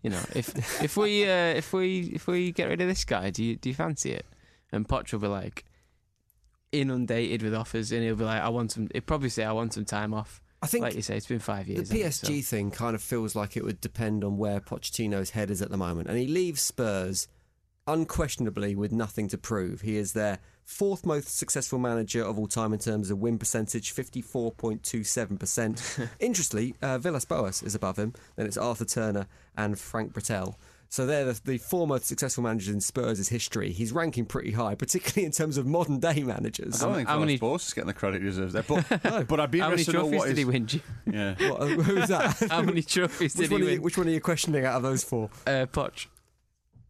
you 0.01 0.09
know, 0.09 0.21
if 0.33 0.56
if 0.81 0.95
we 0.95 1.25
uh, 1.25 1.54
if 1.56 1.74
we 1.74 2.09
if 2.13 2.25
we 2.25 2.54
get 2.54 2.69
rid 2.69 2.80
of 2.80 2.87
this 2.87 3.04
guy, 3.04 3.30
do 3.30 3.44
you 3.44 3.57
do 3.57 3.68
you 3.68 3.76
fancy 3.76 4.14
it? 4.14 4.26
And 4.71 4.87
Poch 4.87 5.11
will 5.11 5.19
be 5.19 5.28
like 5.28 5.66
inundated 6.71 7.44
with 7.44 7.54
offers, 7.54 7.92
and 7.92 8.02
he'll 8.04 8.16
be 8.16 8.23
like, 8.23 8.42
I 8.42 8.47
want 8.47 8.71
some. 8.71 8.87
He'll 8.94 9.02
probably 9.02 9.28
say, 9.28 9.44
I 9.44 9.52
want 9.52 9.73
some 9.73 9.85
time 9.85 10.14
off. 10.14 10.42
I 10.61 10.68
think 10.68 10.81
Like 10.83 10.95
you 10.95 11.02
say, 11.04 11.18
it's 11.18 11.28
been 11.28 11.40
five 11.40 11.68
years. 11.68 11.90
hasn't 11.90 11.99
it? 11.99 12.14
So- 12.14 12.28
PSG 12.28 12.44
thing 12.45 12.71
kind 12.71 12.95
of 12.95 13.02
feels 13.04 13.35
like 13.35 13.56
it 13.56 13.64
would 13.64 13.80
depend 13.80 14.23
on 14.23 14.37
where 14.37 14.59
Pochettino's 14.59 15.30
head 15.31 15.52
is 15.52 15.61
at 15.61 15.69
the 15.69 15.78
moment. 15.78 16.09
And 16.09 16.18
he 16.18 16.28
leaves 16.28 16.61
Spurs 16.61 17.28
unquestionably 17.85 18.76
with 18.76 18.92
nothing 18.92 19.28
to 19.30 19.37
prove. 19.37 19.81
He 19.81 19.97
is 19.97 20.14
their 20.14 20.40
fourth 20.66 21.06
most 21.06 21.37
successful 21.37 21.80
manager 21.80 22.21
of 22.23 22.37
all 22.37 22.47
time 22.47 22.73
in 22.73 22.80
terms 22.80 23.09
of 23.11 23.19
win 23.19 23.37
percentage, 23.37 23.94
54.27%. 23.95 26.09
Interestingly, 26.19 26.76
uh, 26.81 26.97
Villas 26.97 27.23
Boas 27.26 27.64
is 27.64 27.76
above 27.76 27.97
him. 27.97 28.14
Then 28.35 28.45
it's 28.45 28.57
Arthur 28.57 28.83
Turner 28.85 29.28
and 29.56 29.80
Frank 29.80 30.14
Brettell. 30.14 30.56
So 30.90 31.06
they're 31.06 31.26
the, 31.26 31.40
the 31.44 31.58
four 31.58 31.86
most 31.86 32.06
successful 32.06 32.44
managers 32.44 32.74
in 32.74 32.80
Spurs' 32.80 33.28
history. 33.28 33.72
He's 33.74 33.92
ranking 33.92 34.26
pretty 34.26 34.52
high, 34.52 34.74
particularly 34.76 35.26
in 35.26 35.32
terms 35.34 35.58
of 35.58 35.66
modern 35.68 36.00
day 36.00 36.24
managers. 36.24 36.82
I 36.82 36.86
don't 36.86 36.96
think 36.96 37.08
how 37.10 37.16
Villas 37.16 37.26
many- 37.28 37.38
Boas 37.38 37.68
is 37.68 37.74
getting 37.74 37.88
the 37.88 37.94
credit 37.94 38.22
he 38.22 38.28
deserves 38.28 38.54
there. 38.54 38.64
But, 38.64 39.28
but 39.28 39.40
I'd 39.40 39.52
be 39.52 39.60
How 39.60 39.70
many 39.70 39.82
interested 39.82 39.92
to 39.92 39.98
know 39.98 40.06
what 40.18 40.28
did 40.28 40.38
his, 40.38 40.40
he 40.40 40.46
win? 40.46 40.70
Yeah. 41.06 41.36
What, 41.50 41.62
uh, 41.62 41.66
who's 41.68 42.08
that? 42.08 42.48
How 42.50 42.62
many 42.62 42.82
trophies 42.82 43.36
which, 43.36 43.50
did 43.50 43.50
he 43.50 43.54
one 43.54 43.62
are 43.62 43.66
you, 43.66 43.72
win? 43.72 43.82
which 43.82 43.98
one 43.98 44.08
are 44.08 44.12
you 44.12 44.22
questioning 44.22 44.64
out 44.66 44.76
of 44.76 44.84
those 44.84 45.04
four? 45.04 45.30
Uh, 45.46 45.66
Poch, 45.66 46.08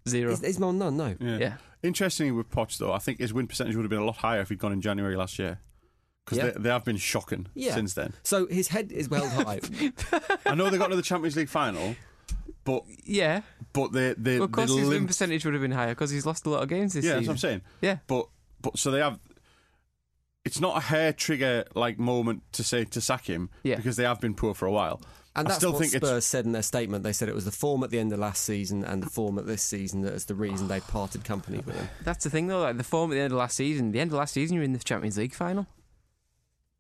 zero. 0.08 0.32
Is, 0.32 0.44
is 0.44 0.60
none, 0.60 0.78
none, 0.78 0.96
no. 0.96 1.16
yeah. 1.20 1.38
Yeah. 1.38 1.54
Interestingly, 1.84 2.32
with 2.32 2.50
Poch, 2.52 2.78
though, 2.78 2.94
I 2.94 3.00
think 3.00 3.20
his 3.20 3.34
win 3.34 3.48
percentage 3.48 3.76
would 3.76 3.84
have 3.84 3.90
been 3.90 4.00
a 4.00 4.06
lot 4.06 4.18
higher 4.18 4.42
if 4.42 4.50
he'd 4.50 4.60
gone 4.60 4.74
in 4.74 4.82
January 4.82 5.16
last 5.16 5.38
year. 5.40 5.60
Because 6.26 6.38
Yeah. 6.40 6.52
they, 6.52 6.60
they 6.64 6.70
have 6.70 6.84
been 6.84 6.98
shocking 6.98 7.48
Yeah. 7.56 7.74
since 7.74 7.94
then. 7.94 8.14
So 8.24 8.48
his 8.48 8.68
head 8.70 8.92
is 8.92 9.10
well 9.10 9.28
high. 9.28 9.60
I 10.46 10.56
know 10.56 10.70
they 10.70 10.78
got 10.78 10.88
to 10.90 10.96
the 10.96 11.02
Champions 11.02 11.36
League 11.36 11.50
final, 11.50 11.96
but 12.68 12.84
Yeah. 13.06 13.42
but 13.74 13.94
the 13.94 14.14
they, 14.18 14.36
Well, 14.40 14.44
of 14.46 14.52
they 14.52 14.56
course, 14.56 14.70
his 14.72 14.80
win 14.82 14.90
limped 14.90 15.08
percentage 15.08 15.46
would 15.46 15.54
have 15.54 15.62
been 15.62 15.72
higher 15.72 15.90
because 15.96 16.12
he's 16.12 16.26
lost 16.26 16.46
a 16.46 16.50
lot 16.50 16.62
of 16.64 16.70
games 16.70 16.94
this 16.94 17.06
Yeah, 17.06 17.14
that's 17.16 17.28
what 17.28 17.38
season. 17.38 17.50
I'm 17.50 17.62
saying. 17.62 17.62
Yeah. 17.82 17.98
But 18.08 18.28
but 18.62 18.78
so 18.78 18.92
they 18.92 19.00
have. 19.00 19.20
It's 20.46 20.60
not 20.62 20.78
a 20.78 20.80
hair 20.82 21.12
trigger 21.14 21.66
like 21.76 21.98
moment 22.00 22.44
to 22.54 22.64
say 22.64 22.86
to 22.86 23.02
sack 23.02 23.26
him 23.26 23.50
Yeah. 23.64 23.76
because 23.76 23.96
they 23.96 24.04
have 24.04 24.20
been 24.22 24.34
poor 24.34 24.54
for 24.54 24.66
a 24.66 24.72
while. 24.72 25.02
And 25.36 25.48
I 25.48 25.50
that's 25.50 25.58
still 25.60 25.72
what 25.74 25.82
think 25.82 25.92
Spurs 25.92 26.18
it's 26.18 26.26
said 26.26 26.46
in 26.46 26.52
their 26.52 26.64
statement. 26.64 27.04
They 27.04 27.14
said 27.14 27.30
it 27.30 27.36
was 27.36 27.46
the 27.46 27.52
form 27.52 27.84
at 27.84 27.90
the 27.92 28.00
end 28.00 28.12
of 28.12 28.20
last 28.20 28.44
season 28.44 28.84
and 28.84 29.04
the 29.04 29.10
form 29.10 29.38
at 29.38 29.46
this 29.46 29.62
season 29.62 30.02
that 30.02 30.14
is 30.14 30.26
the 30.26 30.34
reason 30.36 30.68
they 30.68 30.80
parted 30.80 31.24
company 31.24 31.60
with 31.60 31.76
him. 31.76 31.88
That's 32.04 32.24
the 32.24 32.30
thing, 32.32 32.48
though. 32.48 32.62
Like 32.62 32.78
the 32.78 32.84
form 32.84 33.12
at 33.12 33.16
the 33.16 33.22
end 33.22 33.34
of 33.34 33.38
last 33.40 33.56
season. 33.56 33.92
The 33.92 34.00
end 34.00 34.12
of 34.12 34.18
last 34.18 34.34
season, 34.34 34.56
you're 34.56 34.64
in 34.64 34.74
the 34.74 34.80
Champions 34.80 35.18
League 35.18 35.36
final. 35.36 35.68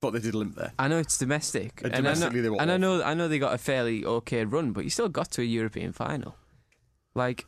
But 0.01 0.11
they 0.11 0.19
did 0.19 0.35
limp 0.35 0.55
there. 0.55 0.73
I 0.77 0.87
know 0.87 0.97
it's 0.99 1.17
domestic, 1.17 1.81
Uh, 1.83 1.87
and, 1.87 1.95
I 1.95 1.97
know, 1.99 2.03
domestically 2.13 2.41
they 2.41 2.49
were 2.49 2.61
and 2.61 2.71
I 2.71 2.77
know, 2.77 3.01
I 3.03 3.13
know 3.13 3.27
they 3.27 3.39
got 3.39 3.53
a 3.53 3.57
fairly 3.57 4.05
okay 4.05 4.45
run, 4.45 4.71
but 4.71 4.83
you 4.83 4.89
still 4.89 5.09
got 5.09 5.31
to 5.31 5.41
a 5.41 5.45
European 5.45 5.91
final. 5.91 6.35
Like 7.15 7.45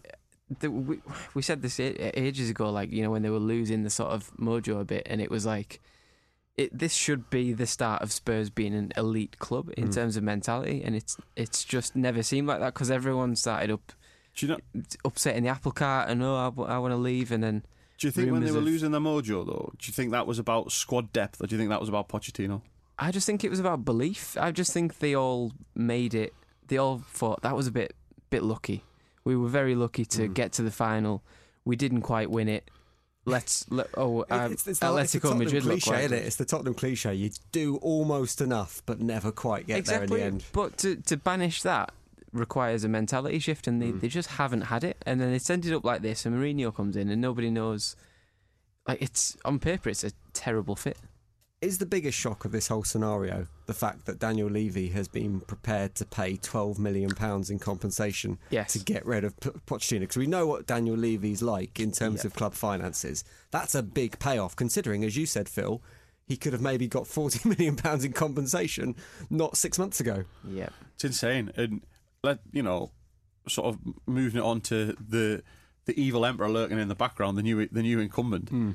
the, 0.59 0.71
we, 0.71 0.99
we 1.35 1.41
said 1.43 1.61
this 1.61 1.79
ages 1.79 2.49
ago, 2.49 2.71
like 2.71 2.91
you 2.91 3.03
know 3.03 3.11
when 3.11 3.21
they 3.21 3.29
were 3.29 3.37
losing 3.39 3.83
the 3.83 3.89
sort 3.91 4.11
of 4.11 4.31
mojo 4.37 4.79
a 4.81 4.85
bit, 4.85 5.03
and 5.05 5.21
it 5.21 5.29
was 5.29 5.45
like, 5.45 5.79
it 6.57 6.75
this 6.77 6.93
should 6.93 7.29
be 7.29 7.53
the 7.53 7.67
start 7.67 8.01
of 8.01 8.11
Spurs 8.11 8.49
being 8.49 8.73
an 8.73 8.91
elite 8.97 9.37
club 9.37 9.69
in 9.77 9.89
Mm. 9.89 9.93
terms 9.93 10.17
of 10.17 10.23
mentality, 10.23 10.81
and 10.83 10.95
it's 10.95 11.17
it's 11.35 11.63
just 11.63 11.95
never 11.95 12.23
seemed 12.23 12.47
like 12.47 12.59
that 12.61 12.73
because 12.73 12.89
everyone 12.89 13.35
started 13.35 13.69
up 13.69 13.91
Do 14.35 14.47
you 14.47 14.51
know? 14.53 14.81
upsetting 15.05 15.43
the 15.43 15.49
apple 15.49 15.71
cart 15.71 16.09
and 16.09 16.23
oh 16.23 16.35
I, 16.67 16.77
want 16.79 16.91
to 16.93 16.97
leave, 16.97 17.31
and 17.31 17.43
then 17.43 17.63
Do 17.99 18.07
you 18.07 18.11
think 18.11 18.31
when 18.31 18.43
they 18.43 18.51
were 18.51 18.57
of- 18.59 18.63
losing 18.63 18.91
their 18.91 19.01
mojo 19.01 19.45
though? 19.45 19.71
Do 19.77 19.87
you 19.87 19.93
think 19.93 20.11
that 20.11 20.25
was 20.25 20.39
about 20.39 20.71
squad 20.71 21.11
depth, 21.13 21.41
or 21.41 21.47
do 21.47 21.55
you 21.55 21.59
think 21.59 21.69
that 21.69 21.79
was 21.79 21.89
about 21.89 22.07
Pochettino? 22.09 22.61
I 22.97 23.11
just 23.11 23.25
think 23.25 23.43
it 23.43 23.49
was 23.49 23.59
about 23.59 23.85
belief. 23.85 24.35
I 24.39 24.51
just 24.51 24.73
think 24.73 24.99
they 24.99 25.15
all 25.15 25.53
made 25.75 26.13
it. 26.13 26.33
They 26.67 26.77
all 26.77 26.99
thought 26.99 27.41
that 27.43 27.55
was 27.55 27.67
a 27.67 27.71
bit 27.71 27.93
bit 28.29 28.43
lucky. 28.43 28.83
We 29.23 29.35
were 29.35 29.47
very 29.49 29.75
lucky 29.75 30.05
to 30.05 30.27
Mm. 30.29 30.33
get 30.33 30.53
to 30.53 30.61
the 30.63 30.71
final. 30.71 31.23
We 31.65 31.75
didn't 31.75 32.01
quite 32.01 32.29
win 32.31 32.47
it. 32.47 32.69
Let's 33.25 33.65
let, 33.69 33.87
oh 33.95 34.25
um, 34.31 34.53
it's, 34.53 34.65
it's, 34.65 34.79
the, 34.79 34.97
it's 34.97 35.11
the 35.11 35.19
Atletico 35.19 35.37
Madrid 35.37 35.63
cliche, 35.63 35.91
quite 35.91 36.03
isn't 36.05 36.17
it? 36.17 36.25
It's 36.25 36.35
the 36.37 36.45
Tottenham 36.45 36.73
cliche. 36.73 37.13
You 37.13 37.29
do 37.51 37.75
almost 37.77 38.39
enough, 38.41 38.81
but 38.85 39.01
never 39.01 39.31
quite 39.31 39.67
get 39.67 39.85
there 39.85 40.03
in 40.03 40.09
the 40.09 40.23
end. 40.23 40.45
But 40.53 40.77
to 40.79 40.95
to 40.95 41.17
banish 41.17 41.61
that 41.63 41.91
requires 42.31 42.83
a 42.83 42.87
mentality 42.89 43.39
shift, 43.39 43.67
and 43.67 43.81
they, 43.81 43.91
Mm. 43.91 44.01
they 44.01 44.07
just 44.07 44.29
haven't 44.31 44.61
had 44.61 44.83
it. 44.83 44.97
And 45.05 45.19
then 45.19 45.33
it's 45.33 45.49
ended 45.49 45.73
up 45.73 45.83
like 45.83 46.01
this. 46.01 46.25
And 46.25 46.35
Mourinho 46.35 46.73
comes 46.75 46.95
in, 46.95 47.09
and 47.09 47.21
nobody 47.21 47.49
knows. 47.49 47.95
Like 48.87 49.01
it's 49.01 49.37
on 49.45 49.59
paper, 49.59 49.89
it's 49.89 50.03
a 50.03 50.11
terrible 50.33 50.75
fit. 50.75 50.97
Is 51.61 51.77
the 51.79 51.85
biggest 51.85 52.17
shock 52.17 52.45
of 52.45 52.53
this 52.53 52.69
whole 52.69 52.85
scenario 52.85 53.45
the 53.65 53.73
fact 53.73 54.05
that 54.05 54.17
Daniel 54.17 54.49
Levy 54.49 54.87
has 54.89 55.09
been 55.09 55.41
prepared 55.41 55.93
to 55.95 56.05
pay 56.05 56.37
twelve 56.37 56.79
million 56.79 57.09
pounds 57.11 57.49
in 57.49 57.59
compensation 57.59 58.39
Yes. 58.49 58.71
to 58.73 58.79
get 58.79 59.05
rid 59.05 59.25
of 59.25 59.37
P- 59.41 59.49
Pochettino? 59.67 59.99
Because 60.01 60.15
we 60.17 60.25
know 60.25 60.47
what 60.47 60.65
Daniel 60.65 60.95
Levy's 60.95 61.41
like 61.41 61.79
in 61.79 61.91
terms 61.91 62.21
Yeah. 62.23 62.27
of 62.27 62.33
club 62.35 62.53
finances. 62.53 63.25
That's 63.51 63.75
a 63.75 63.83
big 63.83 64.17
payoff, 64.19 64.55
considering, 64.55 65.03
as 65.03 65.17
you 65.17 65.25
said, 65.25 65.49
Phil, 65.49 65.81
he 66.25 66.37
could 66.37 66.53
have 66.53 66.61
maybe 66.61 66.87
got 66.87 67.05
forty 67.07 67.41
million 67.49 67.75
pounds 67.75 68.05
in 68.05 68.13
compensation 68.13 68.95
not 69.29 69.57
six 69.57 69.77
months 69.77 69.99
ago. 69.99 70.23
Yeah. 70.47 70.69
It's 70.95 71.03
insane, 71.03 71.51
and 71.57 71.81
let 72.23 72.39
you 72.51 72.63
know, 72.63 72.91
sort 73.47 73.67
of 73.73 73.79
moving 74.05 74.39
it 74.41 74.45
on 74.45 74.61
to 74.61 74.95
the 74.99 75.43
the 75.85 75.99
evil 75.99 76.25
emperor 76.25 76.49
lurking 76.49 76.77
in 76.79 76.87
the 76.87 76.95
background, 76.95 77.37
the 77.37 77.43
new 77.43 77.67
the 77.67 77.81
new 77.81 77.99
incumbent. 77.99 78.49
Hmm. 78.49 78.71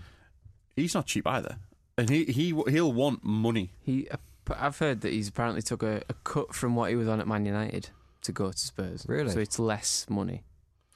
He's 0.77 0.95
not 0.95 1.07
cheap 1.07 1.27
either, 1.27 1.57
and 1.97 2.11
he 2.11 2.25
he 2.25 2.47
he'll 2.69 2.93
want 2.93 3.23
money. 3.25 3.71
He, 3.81 4.09
I've 4.51 4.79
heard 4.79 5.01
that 5.03 5.13
he's 5.13 5.29
apparently 5.29 5.63
took 5.63 5.83
a, 5.83 6.03
a 6.09 6.15
cut 6.25 6.55
from 6.55 6.75
what 6.75 6.91
he 6.91 6.97
was 6.97 7.09
on 7.09 7.21
at 7.21 7.27
Man 7.29 7.47
United 7.47 7.91
to 8.23 8.33
go 8.33 8.51
to 8.51 8.59
Spurs. 8.59 9.07
Really? 9.09 9.31
So 9.31 9.39
it's 9.39 9.59
less 9.59 10.05
money, 10.11 10.43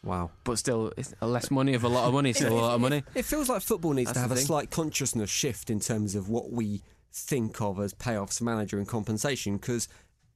Wow. 0.03 0.31
but 0.45 0.59
still, 0.59 0.93
it's 0.97 1.15
less 1.21 1.51
money 1.51 1.75
of 1.75 1.85
a 1.85 1.89
lot 1.89 2.07
of 2.09 2.13
money. 2.15 2.33
Still 2.33 2.53
a 2.53 2.61
lot 2.61 2.75
of 2.75 2.81
money. 2.81 3.05
It 3.15 3.25
feels 3.25 3.49
like 3.49 3.63
football 3.63 3.93
needs 3.93 4.09
That's 4.09 4.17
to 4.19 4.21
have 4.23 4.33
a 4.33 4.35
thing. 4.37 4.45
slight 4.45 4.71
consciousness 4.71 5.31
shift 5.31 5.71
in 5.71 5.81
terms 5.81 6.15
of 6.15 6.29
what 6.29 6.51
we 6.51 6.83
think 7.13 7.61
of 7.63 7.79
as 7.81 7.95
payoffs 7.95 8.43
manager 8.43 8.79
and 8.79 8.87
compensation 8.89 9.57
because 9.57 9.89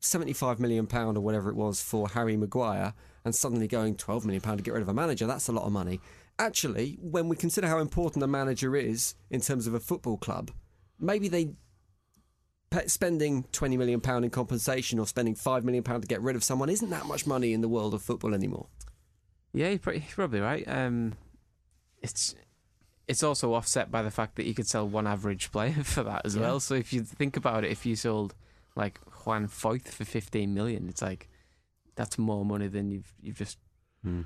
75 0.03 0.61
million 0.61 0.87
pound 0.87 1.17
or 1.17 1.21
whatever 1.21 1.49
it 1.49 1.57
was 1.57 1.81
for 1.81 2.09
Harry 2.11 2.37
Maguire 2.37 2.93
and 3.25 3.35
suddenly 3.35 3.67
going 3.69 3.95
12 3.97 4.25
million 4.27 4.41
pound 4.43 4.59
to 4.59 4.63
get 4.65 4.75
rid 4.75 4.83
of 4.83 4.89
a 4.89 4.95
manager 4.95 5.27
that's 5.27 5.49
a 5.49 5.53
lot 5.53 5.65
of 5.65 5.73
money 5.73 6.01
actually 6.39 6.99
when 7.01 7.29
we 7.29 7.37
consider 7.37 7.69
how 7.69 7.79
important 7.79 8.23
a 8.25 8.27
manager 8.27 8.75
is 8.77 9.15
in 9.31 9.41
terms 9.41 9.67
of 9.67 9.75
a 9.75 9.81
football 9.81 10.17
club 10.17 10.51
maybe 10.99 11.29
they 11.29 11.55
spending 12.87 13.45
20 13.53 13.77
million 13.77 14.01
pound 14.01 14.25
in 14.25 14.31
compensation 14.31 14.99
or 14.99 15.07
spending 15.07 15.35
5 15.35 15.65
million 15.65 15.85
pound 15.85 16.03
to 16.03 16.09
get 16.09 16.21
rid 16.23 16.35
of 16.37 16.43
someone 16.43 16.69
isn't 16.71 16.91
that 16.91 17.07
much 17.07 17.27
money 17.27 17.53
in 17.53 17.61
the 17.61 17.69
world 17.69 17.93
of 17.95 18.03
football 18.03 18.33
anymore 18.35 18.67
Yeah, 19.53 19.69
you're, 19.69 19.79
probably, 19.79 20.01
you're 20.01 20.15
probably 20.15 20.41
right. 20.41 20.65
Um, 20.67 21.13
it's 22.01 22.35
it's 23.07 23.23
also 23.23 23.53
offset 23.53 23.91
by 23.91 24.01
the 24.03 24.11
fact 24.11 24.37
that 24.37 24.47
you 24.47 24.55
could 24.55 24.67
sell 24.67 24.89
one 24.89 25.07
average 25.07 25.53
player 25.53 25.73
for 25.85 26.03
that 26.05 26.23
as 26.25 26.35
Yeah. 26.35 26.43
well. 26.43 26.61
So 26.61 26.75
if 26.75 26.93
you 26.93 27.03
think 27.03 27.37
about 27.37 27.63
it, 27.65 27.71
if 27.71 27.85
you 27.85 27.95
sold 27.95 28.35
like 28.75 28.99
Juan 29.25 29.49
Foyth 29.49 29.89
for 29.89 30.05
15 30.05 30.53
million, 30.53 30.89
it's 30.89 31.03
like 31.03 31.29
that's 31.95 32.19
more 32.19 32.45
money 32.45 32.69
than 32.69 32.91
you've 32.91 33.13
you've 33.21 33.37
just 33.37 33.59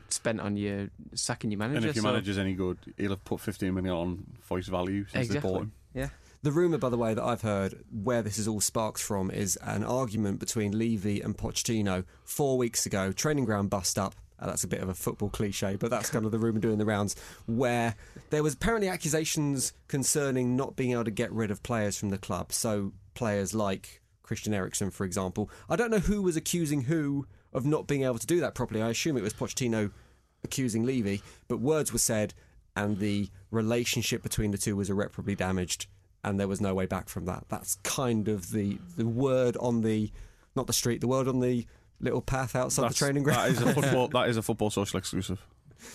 spent 0.09 0.41
on 0.41 0.57
your 0.57 0.89
sacking 1.15 1.51
your 1.51 1.59
manager. 1.59 1.77
And 1.79 1.87
if 1.87 1.97
your 1.97 2.03
so- 2.03 2.09
manager's 2.09 2.39
any 2.39 2.55
good, 2.55 2.79
he'll 2.97 3.11
have 3.11 3.25
put 3.25 3.41
fifteen 3.41 3.75
million 3.75 3.95
on 3.95 4.25
Foyth's 4.49 4.69
value 4.69 5.05
since 5.09 5.29
they 5.29 5.39
bought 5.39 5.63
him. 5.63 5.73
yeah. 5.95 6.09
The 6.43 6.53
rumour, 6.53 6.79
by 6.79 6.91
the 6.91 6.99
way, 6.99 7.13
that 7.13 7.25
I've 7.25 7.43
heard 7.43 7.83
where 7.91 8.23
this 8.23 8.39
is 8.39 8.47
all 8.47 8.61
sparked 8.61 9.01
from 9.01 9.31
is 9.33 9.57
an 9.63 9.83
argument 9.83 10.39
between 10.39 10.79
Levy 10.79 11.21
and 11.21 11.37
Pochettino 11.37 12.05
four 12.25 12.57
weeks 12.57 12.87
ago. 12.87 13.11
Training 13.11 13.47
ground 13.47 13.69
bust 13.71 13.99
up. 13.99 14.15
Uh, 14.39 14.47
that's 14.47 14.63
a 14.63 14.69
bit 14.69 14.81
of 14.81 14.89
a 14.89 14.95
football 14.95 15.31
cliche, 15.31 15.77
but 15.77 15.91
that's 15.91 16.11
kind 16.11 16.25
of 16.25 16.31
the 16.31 16.39
rumour 16.39 16.61
doing 16.61 16.79
the 16.79 16.85
rounds. 16.85 17.17
Where 17.47 17.97
there 18.31 18.43
was 18.43 18.55
apparently 18.55 18.89
accusations 18.89 19.73
concerning 19.89 20.57
not 20.57 20.77
being 20.77 20.93
able 20.93 21.05
to 21.05 21.11
get 21.11 21.33
rid 21.33 21.51
of 21.51 21.63
players 21.63 21.99
from 21.99 22.11
the 22.11 22.19
club. 22.19 22.53
So 22.53 22.93
players 23.15 23.55
like 23.55 24.01
Christian 24.27 24.53
Eriksen, 24.53 24.91
for 24.91 25.05
example. 25.05 25.49
I 25.69 25.77
don't 25.77 25.91
know 25.91 25.99
who 25.99 26.21
was 26.21 26.37
accusing 26.37 26.83
who 26.83 27.27
of 27.53 27.65
not 27.65 27.87
being 27.87 28.03
able 28.03 28.19
to 28.19 28.27
do 28.27 28.41
that 28.41 28.55
properly. 28.55 28.83
I 28.83 28.91
assume 28.91 29.17
it 29.17 29.23
was 29.23 29.33
Pochettino 29.33 29.91
accusing 30.45 30.85
Levy, 30.85 31.23
but 31.49 31.59
words 31.61 31.93
were 31.93 31.99
said, 31.99 32.35
and 32.75 32.99
the 32.99 33.31
relationship 33.51 34.23
between 34.23 34.51
the 34.51 34.59
two 34.59 34.77
was 34.77 34.91
irreparably 34.91 35.35
damaged, 35.35 35.87
and 36.23 36.39
there 36.39 36.49
was 36.49 36.61
no 36.61 36.75
way 36.75 36.87
back 36.87 37.09
from 37.09 37.25
that. 37.27 37.45
That's 37.49 37.77
kind 37.77 38.29
of 38.29 38.51
the 38.51 38.79
the 38.97 39.07
word 39.07 39.57
on 39.59 39.81
the 39.81 40.11
not 40.55 40.67
the 40.67 40.73
street, 40.73 41.01
the 41.01 41.09
word 41.09 41.29
on 41.29 41.41
the 41.41 41.67
little 42.01 42.21
path 42.21 42.55
outside 42.55 42.83
That's- 42.83 42.99
the 42.99 43.05
training 43.07 43.23
ground. 43.23 43.57
That 43.57 43.63
is 43.63 43.63
a 43.63 43.75
football. 43.75 44.09
that 44.13 44.29
is 44.29 44.37
a 44.37 44.43
football 44.43 44.71
social 44.71 44.99
exclusive. 44.99 45.41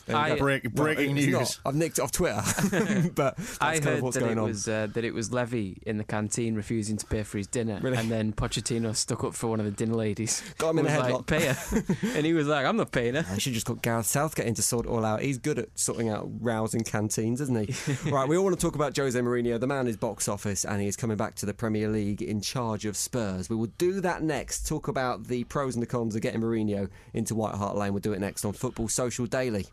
There 0.05 0.15
you 0.15 0.21
I- 0.21 0.29
go. 0.29 0.35
Break, 0.37 0.63
Well, 0.63 0.71
breaking 0.85 1.17
it's 1.17 1.25
news. 1.27 1.33
not. 1.33 1.59
I've 1.65 1.75
nicked 1.75 1.99
it 1.99 2.01
off 2.01 2.11
Twitter, 2.11 2.41
but 3.15 3.37
that's 3.37 3.57
I 3.61 3.73
kind 3.73 3.85
heard 3.85 3.97
of 3.97 4.03
what's 4.03 4.15
that 4.15 4.21
going 4.21 4.37
it 4.37 4.41
on. 4.41 4.47
was 4.47 4.67
uh, 4.67 4.87
that 4.93 5.03
it 5.03 5.13
was 5.13 5.31
Levy 5.31 5.77
in 5.85 5.97
the 5.97 6.03
canteen 6.03 6.55
refusing 6.55 6.97
to 6.97 7.05
pay 7.05 7.23
for 7.23 7.37
his 7.37 7.47
dinner, 7.47 7.79
Really? 7.81 7.97
and 7.97 8.09
then 8.11 8.33
Pochettino 8.33 8.95
stuck 8.95 9.23
up 9.23 9.33
for 9.33 9.47
one 9.47 9.59
of 9.59 9.65
the 9.65 9.71
dinner 9.71 9.95
ladies. 9.95 10.41
Got 10.57 10.71
him 10.71 10.79
in 10.79 10.85
Was 10.85 10.93
a 10.93 10.99
like, 10.99 11.13
headlock. 11.13 11.25
Pay 11.27 11.45
her, 11.47 12.17
and 12.17 12.25
he 12.25 12.33
was 12.33 12.47
like, 12.47 12.65
"I'm 12.65 12.77
not 12.77 12.91
paying 12.91 13.15
her." 13.15 13.25
I 13.29 13.37
should 13.37 13.53
just 13.53 13.65
got 13.65 13.81
Gareth 13.81 14.05
Southgate 14.05 14.45
in 14.47 14.53
to 14.55 14.61
sort 14.61 14.85
it 14.85 14.89
all 14.89 15.05
out. 15.05 15.21
He's 15.21 15.37
good 15.37 15.59
at 15.59 15.69
sorting 15.75 16.09
out 16.09 16.29
rousing 16.39 16.83
canteens, 16.83 17.41
isn't 17.41 17.69
he? 17.69 18.09
right, 18.11 18.27
we 18.27 18.37
all 18.37 18.43
want 18.43 18.57
to 18.57 18.61
talk 18.61 18.75
about 18.75 18.95
Jose 18.95 19.19
Mourinho. 19.19 19.59
The 19.59 19.67
man 19.67 19.87
is 19.87 19.97
box 19.97 20.27
office 20.27 20.65
and 20.65 20.81
he 20.81 20.87
is 20.87 20.95
coming 20.95 21.17
back 21.17 21.35
to 21.35 21.45
the 21.45 21.53
Premier 21.53 21.87
League 21.89 22.21
in 22.21 22.41
charge 22.41 22.85
of 22.85 22.95
Spurs. 22.97 23.49
We 23.49 23.55
will 23.55 23.71
do 23.77 24.01
that 24.01 24.23
next. 24.23 24.67
Talk 24.67 24.87
about 24.87 25.25
the 25.27 25.43
pros 25.45 25.75
and 25.75 25.81
the 25.81 25.87
cons 25.87 26.15
of 26.15 26.21
getting 26.21 26.41
Mourinho 26.41 26.89
into 27.13 27.35
White 27.35 27.55
Hart 27.55 27.75
Lane. 27.77 27.93
We'll 27.93 27.99
do 28.01 28.13
it 28.13 28.19
next 28.19 28.45
on 28.45 28.53
Football 28.53 28.87
Social 28.87 29.25
Daily. 29.25 29.65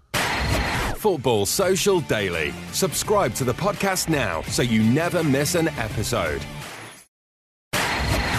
Football 0.99 1.47
Social 1.47 2.01
Daily. 2.01 2.53
Subscribe 2.73 3.33
to 3.35 3.45
the 3.45 3.55
podcast 3.55 4.09
now 4.09 4.43
so 4.43 4.63
you 4.63 4.83
never 4.83 5.23
miss 5.23 5.55
an 5.55 5.69
episode. 5.79 6.43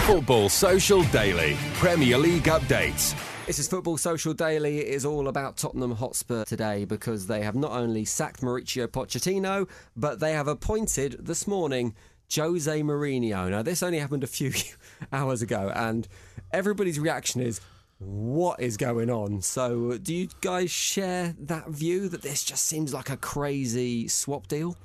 Football 0.04 0.50
Social 0.50 1.02
Daily. 1.04 1.56
Premier 1.74 2.18
League 2.18 2.44
updates. 2.44 3.16
This 3.46 3.58
is 3.58 3.66
Football 3.66 3.96
Social 3.96 4.34
Daily. 4.34 4.80
It 4.80 4.88
is 4.88 5.06
all 5.06 5.28
about 5.28 5.56
Tottenham 5.56 5.92
Hotspur 5.92 6.44
today 6.44 6.84
because 6.84 7.28
they 7.28 7.40
have 7.42 7.54
not 7.54 7.72
only 7.72 8.04
sacked 8.04 8.42
Mauricio 8.42 8.86
Pochettino, 8.86 9.66
but 9.96 10.20
they 10.20 10.32
have 10.34 10.46
appointed 10.46 11.16
this 11.18 11.46
morning 11.46 11.94
Jose 12.36 12.82
Mourinho. 12.82 13.48
Now, 13.48 13.62
this 13.62 13.82
only 13.82 14.00
happened 14.00 14.22
a 14.22 14.26
few 14.26 14.52
hours 15.14 15.40
ago, 15.40 15.72
and 15.74 16.06
everybody's 16.52 17.00
reaction 17.00 17.40
is, 17.40 17.62
what 18.00 18.60
is 18.60 18.78
going 18.78 19.10
on? 19.10 19.42
So, 19.42 19.98
do 19.98 20.14
you 20.14 20.28
guys 20.40 20.70
share 20.70 21.34
that 21.38 21.68
view 21.68 22.08
that 22.08 22.22
this 22.22 22.42
just 22.42 22.64
seems 22.64 22.94
like 22.94 23.10
a 23.10 23.16
crazy 23.16 24.08
swap 24.08 24.48
deal? 24.48 24.76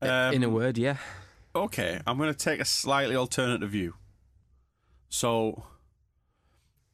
Um, 0.00 0.32
in 0.32 0.42
a 0.42 0.48
word, 0.48 0.78
yeah. 0.78 0.96
Okay, 1.54 2.00
I'm 2.06 2.16
going 2.16 2.32
to 2.32 2.38
take 2.38 2.58
a 2.58 2.64
slightly 2.64 3.14
alternative 3.14 3.70
view. 3.70 3.94
So, 5.10 5.64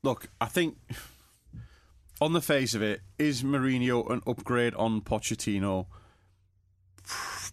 look, 0.02 0.28
I 0.40 0.46
think 0.46 0.76
on 2.20 2.32
the 2.32 2.40
face 2.40 2.74
of 2.74 2.82
it, 2.82 3.00
is 3.16 3.44
Mourinho 3.44 4.10
an 4.10 4.22
upgrade 4.26 4.74
on 4.74 5.00
Pochettino? 5.02 5.86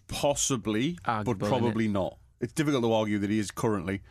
Possibly, 0.08 0.98
but 1.04 1.10
Arguable, 1.10 1.48
probably 1.48 1.88
not. 1.88 2.18
It's 2.40 2.52
difficult 2.52 2.82
to 2.82 2.92
argue 2.92 3.18
that 3.18 3.30
he 3.30 3.38
is 3.38 3.50
currently. 3.50 4.02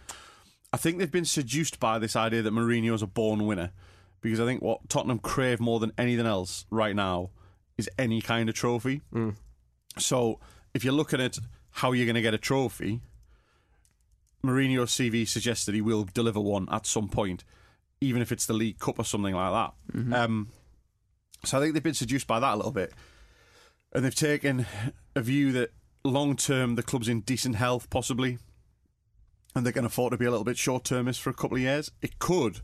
I 0.77 0.79
think 0.79 1.00
they've 1.00 1.12
been 1.12 1.25
seduced 1.25 1.79
by 1.79 1.98
this 1.98 2.15
idea 2.15 2.43
that 2.43 2.53
Mourinho 2.53 2.93
is 2.93 3.01
a 3.01 3.07
born 3.07 3.48
winner 3.48 3.72
because 4.22 4.39
I 4.39 4.46
think 4.46 4.62
what 4.62 4.88
Tottenham 4.89 5.17
crave 5.17 5.60
more 5.60 5.79
than 5.79 5.91
anything 5.98 6.27
else 6.27 6.67
right 6.69 6.96
now 6.96 7.31
is 7.79 7.89
any 7.98 8.22
kind 8.22 8.48
of 8.48 8.53
trophy. 8.53 9.01
So 9.98 10.39
if 10.75 10.84
you're 10.84 10.93
looking 10.93 11.19
at 11.19 11.39
how 11.72 11.93
you're 11.93 12.05
going 12.05 12.13
to 12.13 12.22
get 12.22 12.36
a 12.36 12.38
trophy, 12.38 13.01
Mourinho's 14.46 14.91
CV 14.91 15.27
suggests 15.27 15.65
that 15.65 15.74
he 15.74 15.81
will 15.81 16.03
deliver 16.13 16.39
one 16.39 16.67
at 16.72 16.86
some 16.86 17.10
point, 17.10 17.43
even 18.00 18.22
if 18.22 18.31
it's 18.31 18.46
the 18.46 18.53
League 18.53 18.77
Cup 18.77 19.00
or 19.00 19.03
something 19.03 19.34
like 19.34 19.51
that. 19.51 20.13
Um, 20.13 20.50
so 21.43 21.57
I 21.57 21.62
think 21.62 21.74
they've 21.74 21.81
been 21.81 21.96
seduced 21.96 22.27
by 22.27 22.39
that 22.39 22.53
a 22.53 22.57
little 22.57 22.72
bit, 22.72 22.93
and 23.93 24.05
they've 24.05 24.13
taken 24.13 24.67
a 25.15 25.22
view 25.22 25.51
that 25.53 25.72
long 26.03 26.36
term 26.36 26.75
the 26.75 26.84
club's 26.84 27.10
in 27.10 27.22
decent 27.22 27.55
health, 27.55 27.89
possibly. 27.89 28.38
And 29.58 29.66
they 29.66 29.72
can 29.72 29.86
afford 29.86 30.12
to 30.12 30.18
be 30.18 30.26
a 30.26 30.32
little 30.32 30.46
bit 30.46 30.58
short 30.58 30.84
termist 30.84 31.22
for 31.22 31.30
a 31.30 31.34
couple 31.34 31.58
of 31.58 31.62
years, 31.62 31.92
it 32.02 32.20
could, 32.20 32.62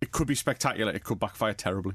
it 0.00 0.12
could 0.12 0.26
be 0.26 0.34
spectacular. 0.34 0.92
It 0.92 1.04
could 1.04 1.18
backfire 1.18 1.52
terribly. 1.52 1.94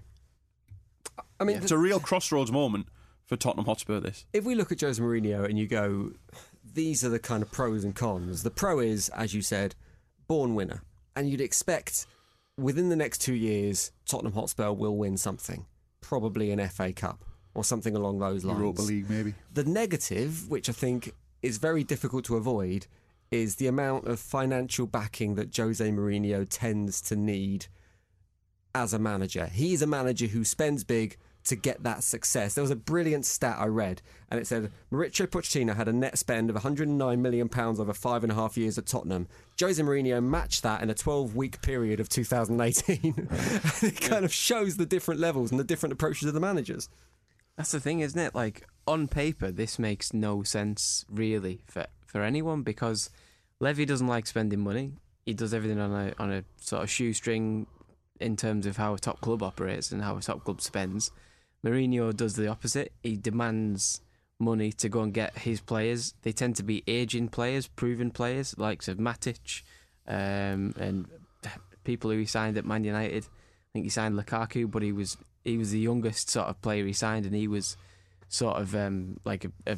I 1.40 1.44
mean, 1.44 1.58
It's 1.58 1.72
a 1.72 1.78
real 1.78 2.00
crossroads 2.00 2.52
moment 2.52 2.88
for 3.26 3.38
Tottenham 3.38 3.66
Hotspur. 3.66 4.00
This 4.00 4.26
if 4.34 4.44
we 4.44 4.56
look 4.56 4.72
at 4.72 4.82
Jose 4.82 5.02
Mourinho 5.02 5.46
and 5.46 5.58
you 5.58 5.68
go, 5.68 6.12
these 6.74 7.04
are 7.04 7.10
the 7.10 7.20
kind 7.20 7.42
of 7.44 7.52
pros 7.52 7.84
and 7.84 7.96
cons. 7.96 8.44
The 8.44 8.52
pro 8.52 8.80
is, 8.80 9.10
as 9.10 9.34
you 9.34 9.42
said, 9.42 9.76
born 10.28 10.56
winner, 10.56 10.84
and 11.16 11.30
you'd 11.30 11.42
expect 11.42 12.06
within 12.58 12.90
the 12.90 12.96
next 12.96 13.20
two 13.20 13.34
years, 13.34 13.92
Tottenham 14.08 14.34
Hotspur 14.34 14.72
will 14.72 14.98
win 14.98 15.18
something, 15.18 15.66
probably 16.02 16.52
an 16.52 16.66
FA 16.70 16.94
Cup 16.94 17.24
or 17.56 17.64
something 17.64 17.96
along 17.96 18.20
those 18.20 18.44
lines. 18.44 18.60
Europa 18.60 18.82
League, 18.82 19.10
maybe. 19.10 19.34
The 19.54 19.64
negative, 19.64 20.50
which 20.50 20.70
I 20.70 20.72
think 20.72 21.14
is 21.42 21.58
very 21.58 21.84
difficult 21.84 22.26
to 22.26 22.36
avoid, 22.36 22.88
is 23.32 23.56
the 23.56 23.68
amount 23.68 24.08
of 24.08 24.20
financial 24.20 24.86
backing 24.86 25.36
that 25.36 25.56
Jose 25.56 25.88
Mourinho 25.89 26.46
tends 26.50 27.01
to 27.01 27.15
need 27.15 27.68
as 28.75 28.94
a 28.94 29.00
manager. 29.00 29.48
He's 29.48 29.82
a 29.82 29.88
manager 29.88 30.27
who 30.27 30.44
spends 30.44 30.84
big 30.84 31.18
to 31.46 31.56
get 31.56 31.84
that 31.84 32.03
success. 32.03 32.53
There 32.53 32.62
was 32.62 32.72
a 32.72 32.75
brilliant 32.75 33.25
stat 33.25 33.58
I 33.60 33.65
read, 33.65 34.01
and 34.32 34.39
it 34.39 34.48
said 34.48 34.72
Mauricio 34.92 35.27
Pochettino 35.27 35.75
had 35.75 35.88
a 35.88 35.94
net 35.94 36.18
spend 36.18 36.50
of 36.50 36.56
109 36.56 37.22
million 37.22 37.50
pounds 37.50 37.80
over 37.80 37.94
five 37.94 38.24
and 38.24 38.32
a 38.32 38.36
half 38.36 38.58
years 38.58 38.77
at 38.77 38.86
Tottenham. 38.86 39.27
Jose 39.60 39.82
Mourinho 39.82 40.24
matched 40.24 40.63
that 40.63 40.82
in 40.82 40.89
a 40.89 40.96
12-week 40.96 41.62
period 41.62 42.00
of 42.00 42.10
2018. 42.10 43.27
it 43.82 44.01
kind 44.01 44.25
of 44.25 44.34
shows 44.34 44.77
the 44.77 44.86
different 44.86 45.20
levels 45.20 45.51
and 45.51 45.60
the 45.60 45.65
different 45.65 45.94
approaches 45.94 46.27
of 46.27 46.34
the 46.34 46.39
managers. 46.39 46.89
That's 47.58 47.72
the 47.72 47.80
thing, 47.80 48.00
isn't 48.00 48.20
it? 48.20 48.34
Like 48.34 48.65
on 48.88 49.08
paper, 49.08 49.51
this 49.51 49.77
makes 49.77 50.13
no 50.13 50.44
sense 50.44 51.06
really 51.10 51.62
for 51.68 51.86
for 52.13 52.22
anyone 52.22 52.62
because 52.62 53.10
Levy 53.60 53.86
doesn't 53.86 54.08
like 54.08 54.27
spending 54.27 54.60
money. 54.60 54.93
He 55.25 55.34
does 55.34 55.53
everything 55.53 55.79
on 55.79 55.91
a 55.91 56.13
on 56.20 56.32
a 56.32 56.43
sort 56.62 56.84
of 56.84 56.89
shoestring 56.89 57.67
in 58.20 58.38
terms 58.38 58.65
of 58.65 58.77
how 58.77 58.93
a 58.93 59.00
top 59.00 59.20
club 59.20 59.41
operates 59.43 59.91
and 59.91 60.01
how 60.01 60.15
a 60.15 60.22
top 60.22 60.46
club 60.46 60.62
spends. 60.62 61.12
Mourinho 61.65 62.15
does 62.15 62.36
the 62.36 62.48
opposite. 62.48 62.93
He 63.01 63.17
demands 63.17 64.01
money 64.39 64.72
to 64.74 64.89
go 64.89 65.01
and 65.01 65.13
get 65.13 65.39
his 65.39 65.60
players. 65.60 66.13
They 66.22 66.32
tend 66.32 66.55
to 66.58 66.63
be 66.63 66.84
aging 66.88 67.29
players, 67.29 67.67
proven 67.67 68.12
players, 68.12 68.58
likes 68.58 68.88
of 68.88 68.98
Matic, 68.98 69.63
um, 70.08 70.74
and 70.77 71.08
people 71.84 72.12
who 72.12 72.20
he 72.20 72.25
signed 72.25 72.58
at 72.58 72.65
Man 72.65 72.84
United. 72.84 73.24
I 73.25 73.70
think 73.74 73.86
he 73.86 73.89
signed 73.89 74.15
Lukaku, 74.15 74.70
but 74.70 74.84
he 74.84 74.91
was 74.91 75.17
he 75.43 75.58
was 75.58 75.72
the 75.72 75.79
youngest 75.79 76.29
sort 76.29 76.48
of 76.48 76.62
player 76.62 76.86
he 76.86 76.93
signed, 76.93 77.25
and 77.25 77.34
he 77.34 77.48
was 77.48 77.75
sort 78.27 78.58
of 78.58 78.75
um, 78.75 79.20
like 79.25 79.46
a, 79.46 79.51
a 79.65 79.77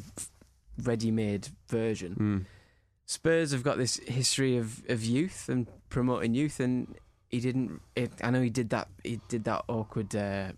ready-made 0.82 1.48
version. 1.68 2.46
Spurs 3.06 3.52
have 3.52 3.62
got 3.62 3.78
this 3.78 3.96
history 3.98 4.56
of, 4.56 4.82
of 4.88 5.04
youth 5.04 5.48
and 5.48 5.66
promoting 5.90 6.34
youth, 6.34 6.58
and 6.58 6.96
he 7.28 7.38
didn't. 7.40 7.80
It, 7.94 8.10
I 8.22 8.30
know 8.30 8.40
he 8.42 8.50
did 8.50 8.70
that. 8.70 8.88
He 9.04 9.20
did 9.28 9.44
that 9.44 9.64
awkward 9.68 10.14
uh, 10.16 10.52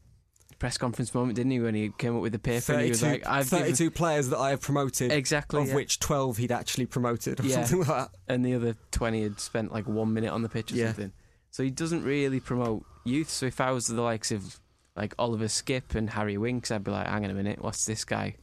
press 0.58 0.78
conference 0.78 1.12
moment, 1.14 1.36
didn't 1.36 1.52
he? 1.52 1.60
When 1.60 1.74
he 1.74 1.90
came 1.98 2.16
up 2.16 2.22
with 2.22 2.32
the 2.32 2.38
paper, 2.38 2.72
and 2.72 2.82
he 2.82 2.88
was 2.88 3.02
like, 3.02 3.26
"I've 3.26 3.50
given-" 3.50 3.66
32 3.66 3.90
players 3.90 4.30
that 4.30 4.38
I 4.38 4.50
have 4.50 4.62
promoted. 4.62 5.12
exactly, 5.12 5.60
of 5.60 5.68
yeah. 5.68 5.74
which 5.74 6.00
12 6.00 6.38
he'd 6.38 6.52
actually 6.52 6.86
promoted 6.86 7.38
or 7.40 7.42
Yeah. 7.44 7.64
something 7.64 7.80
like 7.80 8.10
that. 8.10 8.10
and 8.28 8.44
the 8.46 8.54
other 8.54 8.76
20 8.92 9.22
had 9.24 9.40
spent 9.40 9.70
like 9.70 9.86
one 9.86 10.14
minute 10.14 10.32
on 10.32 10.40
the 10.42 10.48
pitch 10.48 10.72
or 10.72 10.76
Yeah. 10.76 10.86
something. 10.86 11.12
So 11.50 11.62
he 11.62 11.70
doesn't 11.70 12.02
really 12.02 12.40
promote 12.40 12.84
youth. 13.04 13.28
So 13.28 13.44
if 13.46 13.60
I 13.60 13.72
was 13.72 13.86
the 13.88 14.00
likes 14.00 14.30
of 14.32 14.58
like 14.96 15.14
Oliver 15.18 15.46
Skipp 15.46 15.94
and 15.94 16.08
Harry 16.10 16.38
Winks, 16.38 16.70
I'd 16.70 16.82
be 16.84 16.90
like, 16.92 17.06
hang 17.06 17.24
on 17.24 17.30
a 17.30 17.34
minute, 17.34 17.62
what's 17.62 17.84
this 17.84 18.04
guy 18.04 18.36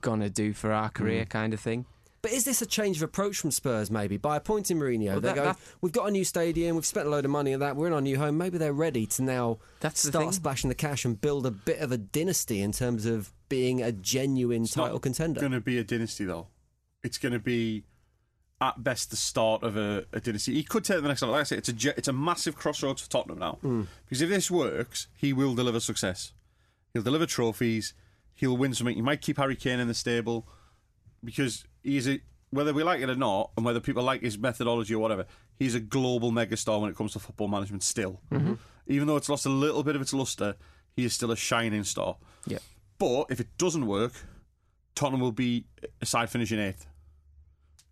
gonna 0.00 0.30
do 0.30 0.52
for 0.52 0.72
our 0.72 0.90
Mm. 0.90 0.94
career 0.94 1.24
kind 1.24 1.52
of 1.54 1.60
thing? 1.60 1.86
But 2.22 2.32
is 2.32 2.44
this 2.44 2.62
a 2.62 2.66
change 2.66 2.96
of 2.96 3.02
approach 3.02 3.36
from 3.38 3.50
Spurs 3.50 3.90
maybe? 3.90 4.16
By 4.16 4.36
appointing 4.36 4.78
Mourinho, 4.78 5.06
Well, 5.08 5.20
they 5.20 5.34
go, 5.34 5.44
that- 5.44 5.58
we've 5.82 5.92
got 5.92 6.08
a 6.08 6.10
new 6.10 6.24
stadium, 6.24 6.74
we've 6.74 6.86
spent 6.86 7.06
a 7.06 7.10
load 7.10 7.26
of 7.26 7.30
money 7.30 7.52
on 7.52 7.60
that, 7.60 7.76
we're 7.76 7.86
in 7.88 7.92
our 7.92 8.00
new 8.00 8.16
home. 8.16 8.38
Maybe 8.38 8.56
they're 8.56 8.72
ready 8.72 9.04
to 9.06 9.22
now 9.22 9.58
That's 9.80 10.00
start 10.08 10.24
thing. 10.24 10.32
splashing 10.32 10.68
the 10.68 10.74
cash 10.74 11.04
and 11.04 11.20
build 11.20 11.44
a 11.44 11.50
bit 11.50 11.80
of 11.80 11.92
a 11.92 11.98
dynasty 11.98 12.62
in 12.62 12.72
terms 12.72 13.04
of 13.04 13.30
being 13.50 13.82
a 13.82 13.92
genuine 13.92 14.62
It's 14.62 14.74
not 14.74 14.84
title 14.84 15.00
contender. 15.00 15.38
It's 15.38 15.42
going 15.42 15.52
to 15.52 15.60
be 15.60 15.76
a 15.78 15.84
dynasty, 15.84 16.24
though. 16.24 16.46
It's 17.02 17.18
going 17.18 17.32
to 17.34 17.38
be, 17.38 17.84
at 18.58 18.82
best, 18.82 19.10
the 19.10 19.16
start 19.16 19.62
of 19.62 19.76
a, 19.76 20.06
a 20.14 20.20
dynasty. 20.20 20.54
He 20.54 20.62
could 20.62 20.84
take 20.84 21.02
the 21.02 21.08
next 21.08 21.20
level. 21.20 21.32
Like 21.34 21.40
I 21.40 21.44
say, 21.44 21.56
it's 21.58 21.68
a 21.68 21.98
it's 21.98 22.08
a 22.08 22.12
massive 22.14 22.56
crossroads 22.56 23.02
for 23.02 23.10
Tottenham 23.10 23.38
now. 23.40 23.58
Because 24.06 24.22
if 24.22 24.30
this 24.30 24.50
works, 24.50 25.08
he 25.14 25.34
will 25.34 25.54
deliver 25.54 25.78
success. 25.80 26.32
He'll 26.94 27.02
deliver 27.02 27.26
trophies. 27.26 27.92
He'll 28.34 28.56
win 28.56 28.74
something. 28.74 28.96
He 28.96 29.02
might 29.02 29.20
keep 29.20 29.38
Harry 29.38 29.56
Kane 29.56 29.80
in 29.80 29.88
the 29.88 29.94
stable 29.94 30.46
because 31.22 31.64
he's 31.82 32.08
a 32.08 32.20
whether 32.50 32.72
we 32.72 32.84
like 32.84 33.00
it 33.00 33.10
or 33.10 33.16
not, 33.16 33.50
and 33.56 33.66
whether 33.66 33.80
people 33.80 34.02
like 34.02 34.22
his 34.22 34.38
methodology 34.38 34.94
or 34.94 35.00
whatever, 35.00 35.26
he's 35.58 35.74
a 35.74 35.80
global 35.80 36.30
megastar 36.30 36.80
when 36.80 36.88
it 36.88 36.96
comes 36.96 37.12
to 37.12 37.18
football 37.18 37.48
management. 37.48 37.82
Still, 37.82 38.20
mm-hmm. 38.30 38.54
even 38.86 39.08
though 39.08 39.16
it's 39.16 39.28
lost 39.28 39.44
a 39.46 39.50
little 39.50 39.82
bit 39.82 39.96
of 39.96 40.02
its 40.02 40.12
luster, 40.12 40.56
he 40.96 41.04
is 41.04 41.12
still 41.12 41.30
a 41.30 41.36
shining 41.36 41.84
star. 41.84 42.16
Yeah. 42.46 42.58
But 42.98 43.26
if 43.30 43.40
it 43.40 43.48
doesn't 43.58 43.86
work, 43.86 44.12
Tottenham 44.94 45.20
will 45.20 45.32
be 45.32 45.66
a 46.00 46.06
side 46.06 46.30
finishing 46.30 46.60
eighth 46.60 46.86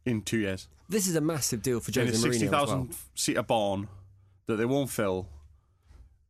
in 0.04 0.22
two 0.22 0.38
years. 0.38 0.68
This 0.88 1.08
is 1.08 1.16
a 1.16 1.20
massive 1.20 1.62
deal 1.62 1.80
for 1.80 1.90
In 1.98 2.06
Jose 2.06 2.16
a 2.16 2.18
Mourinho 2.18 2.32
sixty 2.32 2.48
well. 2.48 2.66
thousand 2.66 2.96
seater 3.14 3.42
barn 3.42 3.88
that 4.46 4.56
they 4.56 4.64
won't 4.64 4.90
fill. 4.90 5.26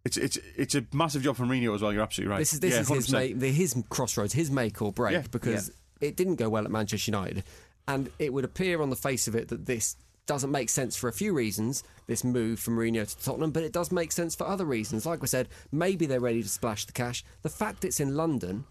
It's 0.05 0.17
it's 0.17 0.39
it's 0.57 0.75
a 0.75 0.85
massive 0.93 1.23
job 1.23 1.37
for 1.37 1.45
Mourinho 1.45 1.75
as 1.75 1.83
well. 1.83 1.93
You're 1.93 2.03
absolutely 2.03 2.33
right. 2.33 2.39
This 2.41 2.53
is 2.53 2.61
this 2.61 2.75
Yeah, 2.75 2.81
is 2.81 2.89
his 2.89 3.07
100%. 3.09 3.13
make, 3.13 3.39
the, 3.39 3.53
his 3.53 3.83
crossroads, 3.89 4.33
his 4.33 4.51
make 4.51 4.83
or 4.83 4.93
break 4.93 5.13
Yeah. 5.13 5.23
because 5.31 5.71
it 6.01 6.17
didn't 6.17 6.37
go 6.37 6.49
well 6.49 6.65
at 6.65 6.71
Manchester 6.71 7.11
United, 7.11 7.45
and 7.87 8.11
it 8.19 8.33
would 8.33 8.45
appear 8.45 8.83
on 8.83 8.91
the 8.91 8.97
face 8.97 9.29
of 9.29 9.35
it 9.37 9.49
that 9.49 9.67
this 9.67 9.97
doesn't 10.27 10.51
make 10.51 10.69
sense 10.69 10.97
for 10.97 11.09
a 11.09 11.13
few 11.13 11.33
reasons. 11.33 11.85
This 12.09 12.25
move 12.25 12.59
from 12.59 12.77
Mourinho 12.77 13.09
to 13.09 13.25
Tottenham, 13.25 13.53
but 13.53 13.63
it 13.63 13.73
does 13.73 13.93
make 13.93 14.11
sense 14.13 14.35
for 14.35 14.47
other 14.47 14.65
reasons. 14.65 15.07
Like 15.07 15.21
we 15.23 15.29
said, 15.29 15.49
maybe 15.71 16.07
they're 16.07 16.21
ready 16.21 16.43
to 16.43 16.49
splash 16.49 16.85
the 16.85 16.93
cash. 16.93 17.25
The 17.43 17.49
fact 17.49 17.85
it's 17.85 18.01
in 18.01 18.17
London 18.17 18.65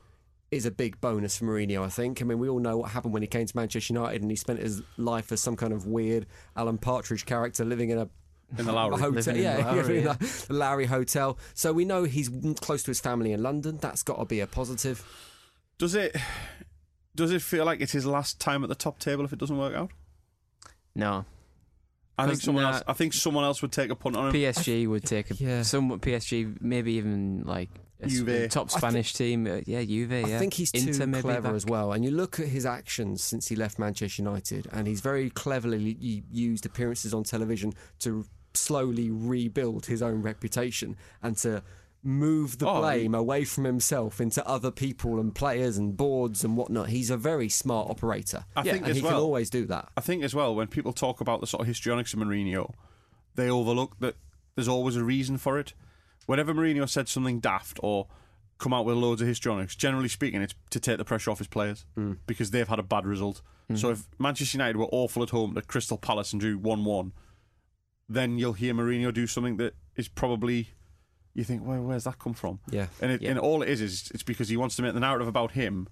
is 0.49 0.65
a 0.65 0.71
big 0.71 0.99
bonus 0.99 1.37
for 1.37 1.45
Mourinho. 1.45 1.81
I 1.85 1.89
think. 1.89 2.21
I 2.21 2.25
mean, 2.25 2.39
we 2.39 2.49
all 2.49 2.59
know 2.59 2.75
what 2.77 2.91
happened 2.91 3.13
when 3.13 3.21
he 3.23 3.27
came 3.27 3.45
to 3.45 3.55
Manchester 3.55 3.93
United 3.93 4.21
and 4.21 4.29
he 4.29 4.35
spent 4.35 4.59
his 4.59 4.81
life 4.97 5.31
as 5.31 5.39
some 5.39 5.55
kind 5.55 5.71
of 5.71 5.85
weird 5.87 6.25
Alan 6.57 6.77
Partridge 6.77 7.25
character 7.25 7.63
living 7.63 7.89
in 7.89 7.97
a 7.97 8.09
in 8.57 8.65
the 8.65 8.71
Lowry. 8.71 8.95
hotel, 8.97 9.09
Living 9.11 9.35
in 9.37 9.41
yeah, 9.43 9.57
the 9.61 9.63
Lowry, 9.63 9.99
yeah, 9.99 10.05
yeah. 10.05 10.13
the 10.13 10.45
the 10.49 10.53
Lowry 10.53 10.85
Hotel. 10.85 11.37
So 11.53 11.71
we 11.73 11.85
know 11.85 12.03
he's 12.03 12.29
close 12.61 12.83
to 12.83 12.91
his 12.91 12.99
family 12.99 13.31
in 13.33 13.41
London. 13.43 13.77
That's 13.77 14.03
got 14.03 14.17
to 14.19 14.25
be 14.25 14.39
a 14.39 14.47
positive. 14.47 15.03
Does 15.77 15.95
it 15.95 16.15
does 17.15 17.31
it 17.31 17.41
feel 17.41 17.65
like 17.65 17.81
it's 17.81 17.91
his 17.91 18.05
last 18.05 18.39
time 18.39 18.63
at 18.63 18.69
the 18.69 18.75
top 18.75 18.99
table 18.99 19.25
if 19.25 19.33
it 19.33 19.39
doesn't 19.39 19.57
work 19.57 19.75
out? 19.75 19.91
No, 20.95 21.25
I 22.17 22.25
think 22.25 22.37
'Cause 22.37 22.43
someone 22.43 22.63
nah- 22.63 22.71
else. 22.73 22.83
I 22.87 22.93
think 22.93 23.13
someone 23.13 23.43
else 23.43 23.61
would 23.61 23.71
take 23.71 23.89
a 23.89 23.95
punt 23.95 24.15
on 24.15 24.27
him. 24.27 24.33
PSG 24.33 24.87
would 24.87 25.05
take 25.05 25.31
a 25.31 25.35
Yeah. 25.35 25.61
some 25.63 25.99
PSG, 25.99 26.55
maybe 26.59 26.93
even 26.93 27.43
like 27.45 27.69
a 28.01 28.05
s- 28.05 28.11
Juve. 28.11 28.49
top 28.49 28.67
I 28.67 28.69
thi- 28.73 28.77
Spanish 28.77 29.13
team. 29.13 29.47
Uh, 29.47 29.61
yeah, 29.65 29.83
Juve. 29.83 30.11
Yeah, 30.11 30.35
I 30.35 30.39
think 30.39 30.53
he's 30.53 30.71
too 30.71 30.79
Inter 30.89 31.07
maybe 31.07 31.21
clever 31.21 31.41
back. 31.49 31.53
as 31.53 31.65
well. 31.65 31.93
And 31.93 32.03
you 32.03 32.11
look 32.11 32.39
at 32.39 32.47
his 32.47 32.65
actions 32.65 33.23
since 33.23 33.47
he 33.47 33.55
left 33.55 33.79
Manchester 33.79 34.21
United, 34.21 34.67
and 34.71 34.87
he's 34.87 34.99
very 35.01 35.29
cleverly 35.29 35.97
used 36.31 36.65
appearances 36.65 37.13
on 37.13 37.23
television 37.23 37.73
to 37.99 38.25
slowly 38.53 39.09
rebuild 39.09 39.85
his 39.85 40.01
own 40.01 40.21
reputation 40.21 40.97
and 41.21 41.37
to 41.37 41.63
move 42.03 42.57
the 42.57 42.67
Oh, 42.67 42.81
blame 42.81 43.13
away 43.13 43.43
from 43.43 43.63
himself 43.63 44.19
into 44.19 44.45
other 44.47 44.71
people 44.71 45.19
and 45.19 45.33
players 45.33 45.77
and 45.77 45.95
boards 45.95 46.43
and 46.43 46.57
whatnot. 46.57 46.89
He's 46.89 47.09
a 47.09 47.17
very 47.17 47.49
smart 47.49 47.89
operator. 47.89 48.45
I 48.55 48.63
think 48.63 48.85
and 48.85 48.95
he 48.95 49.01
can 49.01 49.13
always 49.13 49.49
do 49.49 49.65
that. 49.67 49.89
I 49.95 50.01
think 50.01 50.23
as 50.23 50.33
well 50.33 50.55
when 50.55 50.67
people 50.67 50.93
talk 50.93 51.21
about 51.21 51.41
the 51.41 51.47
sort 51.47 51.61
of 51.61 51.67
histrionics 51.67 52.13
of 52.13 52.19
Mourinho, 52.19 52.73
they 53.35 53.49
overlook 53.49 53.99
that 53.99 54.15
there's 54.55 54.67
always 54.67 54.95
a 54.95 55.03
reason 55.03 55.37
for 55.37 55.59
it. 55.59 55.73
Whenever 56.25 56.53
Mourinho 56.53 56.89
said 56.89 57.07
something 57.07 57.39
daft 57.39 57.79
or 57.83 58.07
come 58.57 58.73
out 58.73 58.85
with 58.85 58.95
loads 58.95 59.21
of 59.21 59.27
histrionics, 59.27 59.75
generally 59.75 60.09
speaking, 60.09 60.41
it's 60.41 60.55
to 60.69 60.79
take 60.79 60.97
the 60.97 61.05
pressure 61.05 61.31
off 61.31 61.39
his 61.39 61.47
players 61.47 61.85
mm. 61.97 62.17
because 62.27 62.51
they've 62.51 62.67
had 62.67 62.79
a 62.79 62.83
bad 62.83 63.05
result. 63.05 63.41
Mm. 63.69 63.77
So 63.77 63.91
if 63.91 64.07
Manchester 64.19 64.57
United 64.57 64.77
were 64.77 64.89
awful 64.91 65.23
at 65.23 65.29
home 65.29 65.57
at 65.57 65.67
Crystal 65.67 65.97
Palace 65.97 66.31
and 66.31 66.39
drew 66.39 66.57
one-one, 66.57 67.13
then 68.13 68.37
you'll 68.37 68.53
hear 68.53 68.73
Mourinho 68.73 69.13
do 69.13 69.27
something 69.27 69.57
that 69.57 69.73
is 69.95 70.07
probably 70.07 70.69
you 71.33 71.43
think, 71.45 71.65
well, 71.65 71.81
where's 71.81 72.03
that 72.03 72.19
come 72.19 72.33
from? 72.33 72.59
Yeah. 72.69 72.87
And, 73.01 73.11
it, 73.13 73.21
Yeah. 73.21 73.31
and 73.31 73.39
all 73.39 73.61
it 73.61 73.69
is 73.69 73.79
is 73.81 74.11
it's 74.13 74.23
because 74.23 74.49
he 74.49 74.57
wants 74.57 74.75
to 74.75 74.81
make 74.81 74.93
the 74.93 74.99
narrative 74.99 75.27
about 75.29 75.51
him. 75.51 75.87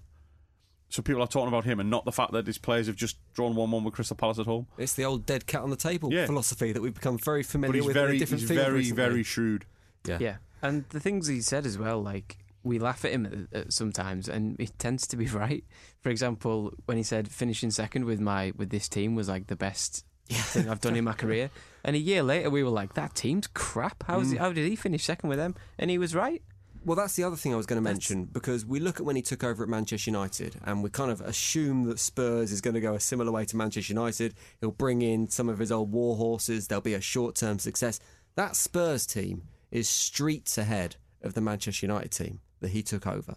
So 0.90 1.02
people 1.02 1.22
are 1.22 1.28
talking 1.28 1.48
about 1.48 1.64
him 1.64 1.78
and 1.80 1.88
not 1.88 2.04
the 2.04 2.12
fact 2.12 2.32
that 2.32 2.46
his 2.46 2.58
players 2.58 2.88
have 2.88 2.96
just 2.96 3.16
drawn 3.32 3.54
one-one 3.54 3.84
with 3.84 3.94
Crystal 3.94 4.16
Palace 4.16 4.38
at 4.40 4.46
home. 4.46 4.66
It's 4.76 4.92
the 4.94 5.04
old 5.04 5.24
dead 5.24 5.46
cat 5.46 5.62
on 5.62 5.70
the 5.70 5.76
table 5.76 6.12
Yeah. 6.12 6.26
philosophy 6.26 6.72
that 6.72 6.82
we've 6.82 6.92
become 6.94 7.16
very 7.16 7.42
But 7.42 7.46
familiar 7.46 7.74
he's 7.76 7.86
with 7.86 7.96
in 7.96 8.02
a 8.02 8.06
very, 8.06 8.18
different 8.18 8.40
he's 8.40 8.48
field 8.50 8.60
very, 8.64 8.74
recently. 8.78 9.02
very 9.02 9.22
shrewd. 9.22 9.66
yeah. 10.06 10.18
Yeah, 10.20 10.36
and 10.62 10.84
the 10.90 10.98
things 11.00 11.26
he 11.28 11.40
said 11.42 11.64
as 11.64 11.78
well, 11.78 12.02
like 12.02 12.38
we 12.64 12.78
laugh 12.78 13.04
at 13.06 13.12
him 13.12 13.24
at, 13.52 13.56
at 13.58 13.72
sometimes, 13.72 14.28
and 14.28 14.56
he 14.58 14.66
tends 14.66 15.06
to 15.06 15.16
be 15.16 15.26
right. 15.28 15.64
For 16.00 16.10
example, 16.10 16.74
when 16.86 16.96
he 16.98 17.02
said 17.04 17.28
finishing 17.28 17.70
second 17.70 18.04
with 18.04 18.20
my 18.20 18.52
with 18.56 18.68
this 18.70 18.88
team 18.88 19.14
was 19.14 19.28
like 19.28 19.46
the 19.46 19.56
best 19.56 20.04
thing 20.28 20.68
I've 20.68 20.80
done 20.80 20.96
in 20.96 21.04
my 21.04 21.12
career, 21.12 21.50
and 21.84 21.96
a 21.96 21.98
year 21.98 22.22
later 22.22 22.50
we 22.50 22.62
were 22.62 22.70
like, 22.70 22.94
that 22.94 23.14
team's 23.14 23.46
crap. 23.46 24.04
How's 24.06 24.30
he, 24.30 24.36
mm. 24.36 24.40
how 24.40 24.52
did 24.52 24.68
he 24.68 24.76
finish 24.76 25.04
second 25.04 25.28
with 25.28 25.38
them? 25.38 25.54
And 25.78 25.90
he 25.90 25.98
was 25.98 26.14
right. 26.14 26.42
Well, 26.84 26.96
that's 26.96 27.14
the 27.14 27.24
other 27.24 27.36
thing 27.36 27.52
I 27.52 27.56
was 27.56 27.66
going 27.66 27.76
to 27.76 27.82
mention 27.82 28.24
because 28.24 28.64
we 28.64 28.80
look 28.80 29.00
at 29.00 29.06
when 29.06 29.14
he 29.14 29.20
took 29.20 29.44
over 29.44 29.62
at 29.62 29.68
Manchester 29.68 30.10
United 30.10 30.56
and 30.64 30.82
we 30.82 30.88
kind 30.88 31.10
of 31.10 31.20
assume 31.20 31.84
that 31.84 31.98
Spurs 31.98 32.52
is 32.52 32.62
going 32.62 32.74
to 32.74 32.80
go 32.80 32.94
a 32.94 33.00
similar 33.00 33.30
way 33.30 33.44
to 33.44 33.56
Manchester 33.56 33.92
United. 33.92 34.34
He'll 34.60 34.70
bring 34.70 35.02
in 35.02 35.28
some 35.28 35.50
of 35.50 35.58
his 35.58 35.70
old 35.70 35.92
war 35.92 36.16
horses, 36.16 36.68
there'll 36.68 36.80
be 36.80 36.94
a 36.94 37.00
short 37.00 37.34
term 37.34 37.58
success. 37.58 38.00
That 38.36 38.56
Spurs 38.56 39.04
team 39.04 39.42
is 39.70 39.88
streets 39.88 40.56
ahead 40.56 40.96
of 41.22 41.34
the 41.34 41.42
Manchester 41.42 41.84
United 41.84 42.12
team 42.12 42.40
that 42.60 42.70
he 42.70 42.82
took 42.82 43.06
over. 43.06 43.36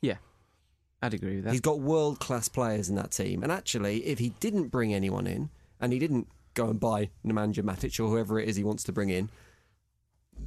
Yeah, 0.00 0.16
I'd 1.02 1.14
agree 1.14 1.36
with 1.36 1.44
that. 1.44 1.52
He's 1.52 1.60
got 1.60 1.80
world 1.80 2.20
class 2.20 2.48
players 2.48 2.88
in 2.88 2.94
that 2.96 3.10
team. 3.10 3.42
And 3.42 3.52
actually, 3.52 4.06
if 4.06 4.18
he 4.18 4.30
didn't 4.40 4.68
bring 4.68 4.94
anyone 4.94 5.26
in 5.26 5.50
and 5.80 5.92
he 5.92 5.98
didn't 5.98 6.28
go 6.56 6.68
and 6.68 6.80
buy 6.80 7.10
Nemanja 7.24 7.62
Matic 7.62 8.00
or 8.00 8.08
whoever 8.08 8.40
it 8.40 8.48
is 8.48 8.56
he 8.56 8.64
wants 8.64 8.82
to 8.84 8.92
bring 8.92 9.10
in, 9.10 9.30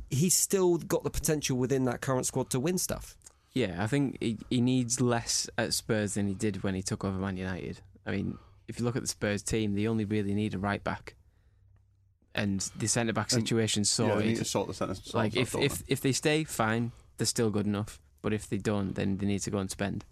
he's 0.10 0.36
still 0.36 0.78
got 0.78 1.04
the 1.06 1.10
potential 1.10 1.56
within 1.58 1.86
that 1.86 2.02
current 2.02 2.26
squad 2.26 2.50
to 2.50 2.60
win 2.60 2.78
stuff. 2.78 3.16
Yeah, 3.54 3.82
I 3.82 3.88
think 3.88 4.18
he, 4.20 4.38
he 4.50 4.60
needs 4.62 5.00
less 5.00 5.50
at 5.58 5.74
Spurs 5.74 6.16
than 6.16 6.28
he 6.28 6.34
did 6.34 6.62
when 6.64 6.76
he 6.76 6.82
took 6.84 7.06
over 7.06 7.18
Man 7.18 7.38
United. 7.38 7.80
I 8.06 8.12
mean, 8.12 8.38
if 8.68 8.78
you 8.80 8.86
look 8.86 8.96
at 8.96 9.02
the 9.02 9.08
Spurs 9.08 9.42
team, 9.42 9.74
they 9.76 9.88
only 9.88 10.06
really 10.06 10.34
need 10.34 10.54
a 10.54 10.60
right 10.60 10.84
back, 10.84 11.16
and 12.36 12.60
the 12.78 12.88
centre 12.88 13.14
back 13.14 13.32
And- 13.32 13.42
situation's 13.42 13.98
yeah, 14.00 14.16
they 14.16 14.28
need 14.28 14.38
to 14.38 14.46
sort 14.46 14.68
the 14.68 14.74
sentence. 14.74 15.14
like 15.14 15.36
if, 15.36 15.56
if 15.56 15.84
if 15.88 16.02
they 16.02 16.12
stay, 16.12 16.44
fine, 16.44 16.92
they're 17.18 17.26
still 17.26 17.50
good 17.50 17.66
enough. 17.66 18.00
But 18.22 18.34
if 18.34 18.50
they 18.50 18.58
don't, 18.58 18.94
then 18.96 19.18
they 19.18 19.26
need 19.26 19.40
to 19.44 19.50
go 19.52 19.60
and 19.60 19.72
spend. 19.72 20.06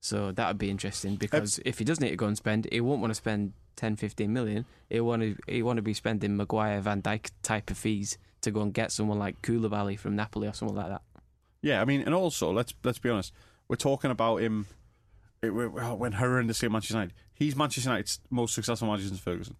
So 0.00 0.32
that 0.32 0.48
would 0.48 0.58
be 0.58 0.68
interesting 0.68 1.14
because 1.16 1.60
if 1.64 1.78
he 1.78 1.84
does 1.84 2.00
need 2.00 2.10
to 2.10 2.16
go 2.16 2.26
and 2.26 2.36
spend, 2.36 2.66
he 2.70 2.80
won't 2.80 3.00
want 3.00 3.12
to 3.12 3.14
spend 3.14 3.52
10, 3.76 3.96
15 3.96 4.32
million. 4.32 4.64
He'll 4.90 5.04
want 5.04 5.22
to 5.22 5.36
he 5.46 5.62
want 5.62 5.76
to 5.78 5.82
be 5.82 5.94
spending 5.94 6.36
Maguire, 6.36 6.80
Van 6.80 7.02
Dijk 7.02 7.30
type 7.42 7.70
of 7.70 7.78
fees 7.78 8.18
to 8.42 8.50
go 8.50 8.60
and 8.60 8.72
get 8.74 8.90
someone 8.92 9.18
like 9.18 9.40
Koulibaly 9.42 9.98
from 9.98 10.16
Napoli 10.16 10.48
or 10.48 10.52
someone 10.52 10.76
like 10.76 10.88
that. 10.88 11.02
Yeah, 11.62 11.80
I 11.80 11.84
mean, 11.84 12.02
and 12.02 12.14
also 12.14 12.52
let's 12.52 12.74
let's 12.84 12.98
be 12.98 13.08
honest, 13.10 13.32
we're 13.68 13.76
talking 13.76 14.10
about 14.10 14.36
him 14.38 14.66
it, 15.42 15.50
we- 15.50 15.66
well, 15.66 15.96
when 15.96 16.12
horrendously 16.14 16.64
at 16.64 16.72
Manchester 16.72 16.94
United. 16.94 17.14
He's 17.34 17.56
Manchester 17.56 17.90
United's 17.90 18.20
most 18.30 18.54
successful 18.54 18.88
manager 18.88 19.08
since 19.08 19.20
Ferguson. 19.20 19.56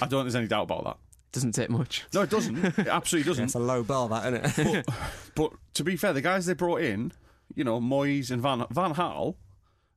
I 0.00 0.06
don't 0.06 0.10
think 0.10 0.24
there's 0.24 0.34
any 0.36 0.46
doubt 0.48 0.64
about 0.64 0.84
that. 0.84 0.96
Doesn't 1.32 1.52
take 1.52 1.70
much. 1.70 2.04
No, 2.12 2.22
it 2.22 2.30
doesn't. 2.30 2.64
It 2.64 2.78
absolutely 2.88 3.30
doesn't. 3.30 3.44
It's 3.44 3.54
a 3.54 3.58
low 3.58 3.82
bar, 3.82 4.08
that, 4.08 4.32
isn't 4.32 4.66
it? 4.76 4.86
but, 4.86 4.94
but 5.34 5.52
to 5.74 5.84
be 5.84 5.96
fair, 5.96 6.12
the 6.12 6.20
guys 6.20 6.46
they 6.46 6.52
brought 6.54 6.82
in, 6.82 7.12
you 7.54 7.64
know, 7.64 7.80
Moyes 7.80 8.30
and 8.30 8.42
Van 8.42 8.64
Van 8.70 8.94
Gaal 8.94 9.36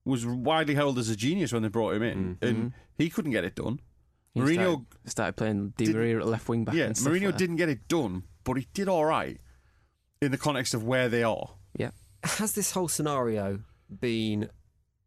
was 0.06 0.26
widely 0.26 0.76
held 0.76 0.98
as 1.00 1.10
a 1.10 1.16
genius 1.16 1.52
when 1.52 1.64
they 1.64 1.68
brought 1.68 1.96
him 1.96 2.04
in, 2.04 2.36
mm-hmm. 2.36 2.46
and 2.46 2.74
he 2.98 3.10
couldn't 3.10 3.32
get 3.32 3.44
it 3.44 3.56
done. 3.56 3.80
He 4.34 4.42
Mourinho, 4.42 4.56
started, 4.56 4.86
started 5.06 5.36
playing 5.38 5.74
Di 5.78 5.86
did- 5.86 5.96
Maria 5.96 6.20
at 6.20 6.28
left 6.28 6.48
wing 6.48 6.64
back. 6.66 6.76
yeah, 6.76 6.86
and 6.86 6.98
stuff 6.98 7.12
Mourinho 7.12 7.28
like 7.28 7.38
didn't 7.38 7.56
get 7.56 7.70
it 7.70 7.88
done, 7.88 8.24
but 8.44 8.54
he 8.54 8.68
did 8.74 8.88
all 8.88 9.06
right 9.06 9.40
in 10.22 10.32
the 10.32 10.38
context 10.38 10.74
of 10.74 10.84
where 10.84 11.10
they 11.10 11.24
are. 11.24 11.50
Yeah, 11.78 11.92
Has 12.24 12.54
this 12.54 12.72
whole 12.72 12.88
scenario 12.88 13.60
been 14.00 14.50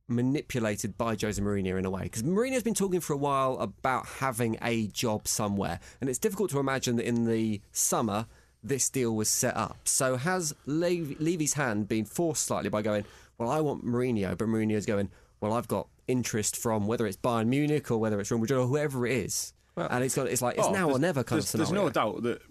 manipulated 0.08 0.96
by 0.96 1.16
Jose 1.20 1.40
Mourinho 1.40 1.78
in 1.78 1.84
a 1.84 1.90
way? 1.90 2.04
Because 2.04 2.22
Mourinho's 2.22 2.62
been 2.62 2.74
talking 2.74 3.00
for 3.00 3.12
a 3.12 3.16
while 3.18 3.58
about 3.58 4.06
having 4.06 4.56
a 4.62 4.88
job 4.88 5.28
somewhere, 5.28 5.78
and 6.00 6.08
it's 6.10 6.18
difficult 6.18 6.50
to 6.50 6.58
imagine 6.58 6.96
that 6.96 7.06
in 7.06 7.26
the 7.26 7.60
summer 7.70 8.26
this 8.62 8.88
deal 8.88 9.14
was 9.14 9.28
set 9.28 9.56
up. 9.56 9.76
So 9.84 10.16
has 10.16 10.54
Levy, 10.66 11.16
Levy's 11.20 11.52
hand 11.54 11.88
been 11.88 12.04
forced 12.04 12.44
slightly 12.46 12.70
by 12.70 12.82
going, 12.82 13.04
well, 13.38 13.50
I 13.50 13.60
want 13.60 13.84
Mourinho, 13.84 14.36
but 14.36 14.48
Mourinho's 14.48 14.86
going, 14.86 15.10
well, 15.40 15.52
I've 15.52 15.68
got 15.68 15.88
interest 16.06 16.56
from 16.56 16.86
whether 16.86 17.06
it's 17.06 17.16
Bayern 17.16 17.46
Munich 17.46 17.90
or 17.90 17.98
whether 17.98 18.18
it's 18.20 18.30
Real 18.30 18.40
Madrid 18.40 18.58
or 18.60 18.66
whoever 18.66 19.06
it 19.06 19.12
is. 19.16 19.52
and 19.76 20.02
it's 20.04 20.14
got, 20.16 20.26
it's 20.26 20.42
like, 20.42 20.58
it's 20.58 20.66
Oh, 20.66 20.72
now 20.72 20.90
or 20.90 20.98
never 20.98 21.22
kind 21.22 21.38
of 21.38 21.44
there's, 21.44 21.68
scenario. 21.68 21.82
there's 21.84 21.84
no 21.84 21.90
doubt 21.90 22.22
that 22.24 22.42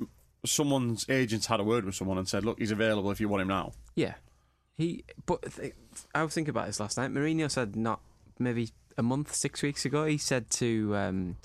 someone's 0.45 1.05
agents 1.09 1.47
had 1.47 1.59
a 1.59 1.63
word 1.63 1.83
with 1.85 1.95
someone 1.95 2.17
and 2.17 2.27
said, 2.27 2.45
"Look, 2.45 2.59
he's 2.59 2.71
available 2.71 3.11
if 3.11 3.19
you 3.19 3.27
want 3.27 3.41
him 3.41 3.47
now." 3.49 3.73
yeah. 3.95 4.13
He, 4.77 5.03
but 5.25 5.41
th- 5.55 5.73
I 6.13 6.23
was 6.23 6.35
thinking 6.35 6.51
about 6.51 6.67
this 6.67 6.79
last 6.79 6.97
night. 6.97 7.11
Mourinho 7.11 7.49
said 7.49 7.75
not 7.75 7.99
maybe 8.37 8.69
a 8.95 9.01
month, 9.01 9.33
six 9.33 9.63
weeks 9.63 9.85
ago. 9.85 10.05
He 10.05 10.19
said 10.19 10.51
to, 10.51 10.95
um, 10.95 11.37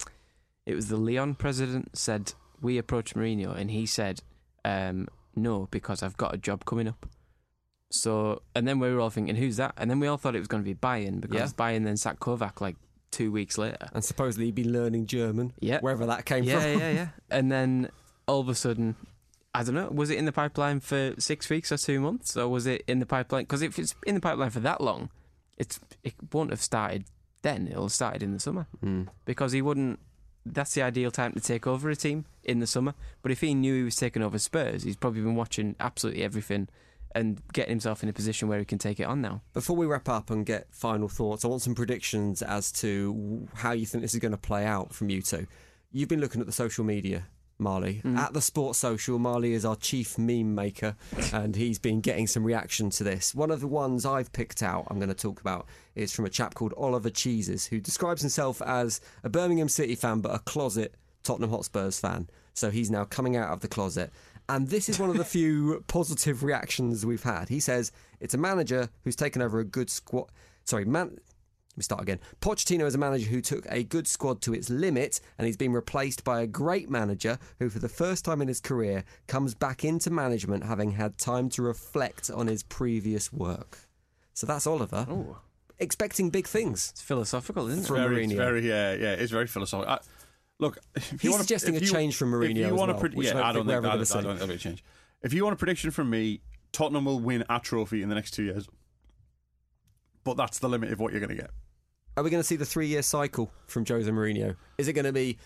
it 0.67 0.75
was 0.75 0.89
the 0.89 0.99
Lyon 0.99 1.35
president 1.35 1.97
said 1.97 2.35
we 2.61 2.77
approached 2.77 3.15
Mourinho, 3.17 3.57
and 3.57 3.71
he 3.71 3.87
said 3.87 4.21
um, 4.67 5.09
no 5.35 5.67
because 5.71 6.03
I've 6.03 6.19
got 6.19 6.35
a 6.35 6.37
job 6.37 6.67
coming 6.67 6.87
up. 6.87 7.07
So, 7.93 8.43
and 8.55 8.67
then 8.67 8.79
we 8.79 8.93
were 8.93 9.01
all 9.01 9.11
thinking, 9.11 9.37
who's 9.37 9.59
that? 9.59 9.75
And 9.77 9.91
then 9.91 10.01
we 10.01 10.07
all 10.07 10.17
thought 10.17 10.35
it 10.35 10.39
was 10.39 10.49
going 10.49 10.63
to 10.63 10.69
be 10.69 10.75
Bayern 10.75 11.21
because 11.21 11.55
Yeah. 11.59 11.65
Bayern 11.65 11.85
then 11.85 11.97
sacked 11.97 12.21
Kovac 12.21 12.61
like 12.61 12.77
two 13.11 13.31
weeks 13.31 13.59
later. 13.59 13.89
And 13.93 14.03
supposedly 14.03 14.47
he'd 14.47 14.55
been 14.55 14.73
learning 14.73 15.07
German, 15.07 15.53
Yeah. 15.61 15.81
wherever 15.81 16.07
that 16.07 16.25
came 16.25 16.45
yeah, 16.45 16.61
from. 16.61 16.71
yeah, 16.71 16.77
yeah. 16.79 16.91
Yeah. 16.93 17.09
And 17.31 17.53
then 17.53 17.91
all 18.27 18.41
of 18.41 18.49
a 18.49 18.55
sudden, 18.55 18.97
I 19.55 19.63
don't 19.63 19.75
know, 19.75 19.91
was 19.91 20.09
it 20.09 20.19
in 20.19 20.25
the 20.25 20.33
pipeline 20.33 20.81
for 20.81 21.15
six 21.19 21.51
weeks 21.51 21.71
or 21.71 21.77
two 21.77 22.01
months, 22.01 22.37
or 22.37 22.49
was 22.49 22.67
it 22.67 22.83
in 22.87 22.99
the 22.99 23.07
pipeline? 23.07 23.45
Because 23.45 23.61
if 23.61 23.79
it's 23.79 23.95
in 24.07 24.15
the 24.15 24.21
pipeline 24.21 24.51
for 24.51 24.61
that 24.61 24.81
long, 24.81 25.11
it's 25.59 25.79
it 26.03 26.15
won't 26.33 26.51
have 26.51 26.63
started 26.63 27.05
then. 27.43 27.69
It'll 27.69 27.85
have 27.85 27.93
started 27.93 28.23
in 28.23 28.33
the 28.33 28.41
summer 28.41 28.67
hmm. 28.81 29.03
because 29.27 29.53
he 29.53 29.61
wouldn't. 29.61 29.99
That's 30.47 30.73
the 30.75 30.83
ideal 30.83 31.11
time 31.11 31.33
to 31.35 31.41
take 31.41 31.67
over 31.67 31.91
a 31.91 31.95
team 31.95 32.25
in 32.43 32.61
the 32.61 32.67
summer. 32.67 32.95
But 33.21 33.31
if 33.31 33.43
he 33.43 33.55
knew 33.55 33.77
he 33.77 33.83
was 33.83 33.95
taking 33.95 34.23
over 34.23 34.39
Spurs, 34.39 34.83
he's 34.83 34.97
probably 34.97 35.21
been 35.21 35.37
watching 35.37 35.77
absolutely 35.79 36.25
everything 36.25 36.69
and 37.15 37.41
getting 37.53 37.71
himself 37.71 38.03
in 38.03 38.09
a 38.09 38.13
position 38.13 38.49
where 38.49 38.59
he 38.59 38.65
can 38.65 38.79
take 38.79 39.01
it 39.01 39.05
on 39.05 39.21
now. 39.21 39.43
Before 39.53 39.77
we 39.77 39.87
wrap 39.87 40.09
up 40.09 40.31
and 40.31 40.45
get 40.45 40.67
final 40.71 41.09
thoughts, 41.09 41.45
I 41.45 41.49
want 41.49 41.63
some 41.63 41.75
predictions 41.75 42.43
as 42.43 42.73
to 42.73 43.49
how 43.55 43.73
you 43.73 43.87
think 43.87 44.03
this 44.03 44.15
is 44.15 44.21
going 44.21 44.33
to 44.33 44.39
play 44.39 44.65
out 44.65 44.95
from 44.95 45.11
you 45.11 45.23
two. 45.23 45.47
You've 45.91 46.09
been 46.09 46.21
looking 46.21 46.41
at 46.41 46.47
the 46.47 46.53
social 46.53 46.85
media, 46.85 47.25
Marley. 47.59 47.97
Mm-hmm. 48.05 48.17
At 48.17 48.33
the 48.33 48.41
Sports 48.41 48.79
Social, 48.79 49.19
Marley 49.19 49.53
is 49.53 49.65
our 49.65 49.77
chief 49.77 50.19
meme 50.19 50.55
maker, 50.55 50.97
and 51.33 51.55
he's 51.55 51.79
been 51.79 52.01
getting 52.01 52.27
some 52.27 52.45
reaction 52.45 52.91
to 52.91 53.05
this. 53.05 53.35
One 53.35 53.51
of 53.51 53.61
the 53.61 53.69
ones 53.69 54.07
I've 54.07 54.33
picked 54.33 54.63
out, 54.63 54.87
I'm 54.89 54.99
going 54.99 55.09
to 55.09 55.15
talk 55.15 55.41
about, 55.41 55.67
is 55.95 56.13
from 56.13 56.25
a 56.25 56.31
chap 56.31 56.55
called 56.55 56.75
Oliver 56.77 57.11
Cheeses, 57.11 57.67
who 57.67 57.81
describes 57.81 58.23
himself 58.23 58.63
as 58.63 59.01
a 59.23 59.29
Birmingham 59.29 59.69
City 59.69 59.95
fan 59.95 60.21
but 60.21 60.35
a 60.35 60.39
closet 60.39 60.95
Tottenham 61.23 61.51
Hotspurs 61.51 62.01
fan. 62.01 62.29
So 62.55 62.71
he's 62.71 62.91
now 62.91 63.05
coming 63.05 63.37
out 63.37 63.51
of 63.51 63.61
the 63.61 63.69
closet. 63.69 64.13
And 64.49 64.69
this 64.69 64.89
is 64.89 64.99
one 64.99 65.09
of 65.11 65.17
the 65.17 65.25
few 65.25 65.85
positive 65.87 66.43
reactions 66.43 67.07
we've 67.07 67.23
had. 67.23 67.49
He 67.49 67.61
says 67.61 67.93
it's 68.21 68.35
a 68.35 68.39
manager 68.39 68.91
who's 69.05 69.17
taken 69.17 69.41
over 69.41 69.61
a 69.61 69.65
good 69.65 69.89
squad. 69.91 70.27
Sorry, 70.65 70.85
man. 70.85 71.11
Let 71.11 71.79
me 71.79 71.83
start 71.85 72.03
again. 72.03 72.21
Pochettino 72.43 72.85
is 72.85 72.95
a 72.95 72.99
manager 72.99 73.31
who 73.31 73.41
took 73.41 73.65
a 73.71 73.83
good 73.83 74.07
squad 74.07 74.43
to 74.43 74.53
its 74.53 74.69
limit, 74.69 75.21
and 75.39 75.47
he's 75.47 75.57
been 75.57 75.73
replaced 75.73 76.23
by 76.23 76.43
a 76.43 76.47
great 76.47 76.91
manager 76.91 77.39
who, 77.59 77.71
for 77.71 77.79
the 77.79 77.89
first 77.89 78.27
time 78.27 78.43
in 78.43 78.49
his 78.49 78.61
career, 78.61 79.05
comes 79.27 79.55
back 79.55 79.83
into 79.83 80.11
management 80.11 80.65
having 80.65 80.91
had 80.93 81.17
time 81.17 81.49
to 81.51 81.63
reflect 81.63 82.31
on 82.31 82.47
his 82.47 82.63
previous 82.63 83.33
work. 83.33 83.79
So 84.35 84.47
that's 84.47 84.67
Oliver 84.67 85.07
Oh, 85.09 85.39
expecting 85.79 86.29
big 86.29 86.47
things. 86.47 86.91
it's 86.93 87.01
philosophical, 87.01 87.69
isn't 87.69 87.85
it? 87.85 87.87
From 87.87 87.97
very, 87.97 88.25
it's 88.25 88.33
very, 88.35 88.69
yeah, 88.69 88.93
yeah, 88.93 89.13
it's 89.15 89.33
very 89.33 89.47
philosophical. 89.47 89.95
I, 89.95 90.01
look, 90.63 90.79
if 90.95 91.23
you 91.25 91.31
He's 91.31 91.39
suggesting 91.41 91.75
if 91.75 91.83
a 91.83 91.85
you- 91.85 91.91
change 91.93 92.17
from 92.17 92.33
if 92.33 92.41
Mourinho 92.51 92.57
you 92.57 92.65
as 92.67 92.73
want 92.73 92.91
well, 92.93 93.01
to, 93.01 93.07
I 93.07 93.23
yeah, 93.23 93.33
don't 93.35 93.43
I 93.43 93.53
don't 93.53 93.67
think, 93.67 93.77
I, 93.77 93.81
gonna 93.81 93.89
I 93.89 93.97
don't 93.97 94.07
think 94.07 94.23
there'll 94.39 94.47
be 94.49 94.55
a 94.55 94.59
change. 94.59 94.85
If 95.23 95.33
you 95.35 95.45
want 95.45 95.55
a 95.55 95.57
prediction 95.57 95.91
from 95.91 96.09
me, 96.09 96.41
Tottenham 96.73 97.05
will 97.05 97.21
win 97.21 97.45
a 97.51 97.61
trophy 97.61 98.03
in 98.03 98.09
the 98.09 98.15
next 98.15 98.31
two 98.31 98.45
years, 98.45 98.67
but 100.25 100.37
that's 100.37 100.59
the 100.59 100.69
limit 100.69 100.91
of 100.93 101.01
what 101.01 101.13
you're 101.13 101.21
going 101.21 101.37
to 101.37 101.43
get. 101.43 101.51
Are 102.17 102.23
we 102.23 102.31
going 102.31 102.43
to 102.43 102.47
see 102.47 102.57
the 102.57 102.65
three 102.65 102.87
year 102.87 103.03
cycle 103.03 103.53
from 103.67 103.85
Jose 103.87 104.11
Mourinho? 104.11 104.57
Is 104.79 104.89
it 104.89 104.93
going 104.95 105.05
to 105.05 105.13
be 105.13 105.39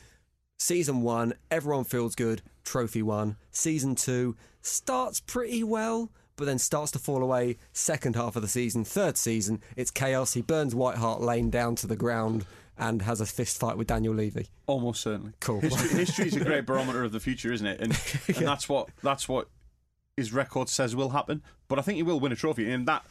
season 0.58 1.02
one, 1.02 1.34
everyone 1.50 1.84
feels 1.84 2.14
good, 2.14 2.42
trophy 2.64 3.02
one? 3.02 3.36
Season 3.50 3.94
two 3.94 4.36
starts 4.62 5.20
pretty 5.20 5.62
well, 5.62 6.10
but 6.36 6.44
then 6.44 6.58
starts 6.58 6.90
to 6.92 6.98
fall 6.98 7.22
away. 7.22 7.56
Second 7.72 8.16
half 8.16 8.36
of 8.36 8.42
the 8.42 8.48
season, 8.48 8.84
third 8.84 9.16
season, 9.16 9.60
it's 9.76 9.90
chaos. 9.90 10.34
He 10.34 10.42
burns 10.42 10.74
White 10.74 10.96
Hart 10.98 11.20
Lane 11.20 11.50
down 11.50 11.76
to 11.76 11.86
the 11.86 11.96
ground 11.96 12.44
and 12.78 13.02
has 13.02 13.20
a 13.20 13.26
fist 13.26 13.58
fight 13.58 13.76
with 13.76 13.86
Daniel 13.86 14.14
Levy. 14.14 14.48
Almost 14.66 15.02
certainly. 15.02 15.32
Cool. 15.40 15.60
History, 15.60 15.88
history 15.98 16.26
is 16.28 16.36
a 16.36 16.44
great 16.44 16.66
barometer 16.66 17.04
of 17.04 17.12
the 17.12 17.20
future, 17.20 17.52
isn't 17.52 17.66
it? 17.66 17.80
And, 17.80 17.92
and 18.36 18.46
that's 18.46 18.68
what 18.68 18.88
that's 19.02 19.28
what 19.28 19.48
his 20.16 20.32
record 20.32 20.68
says 20.68 20.94
will 20.94 21.10
happen. 21.10 21.42
But 21.68 21.78
I 21.78 21.82
think 21.82 21.96
he 21.96 22.02
will 22.02 22.20
win 22.20 22.32
a 22.32 22.36
trophy, 22.36 22.70
and 22.70 22.86
that 22.86 23.04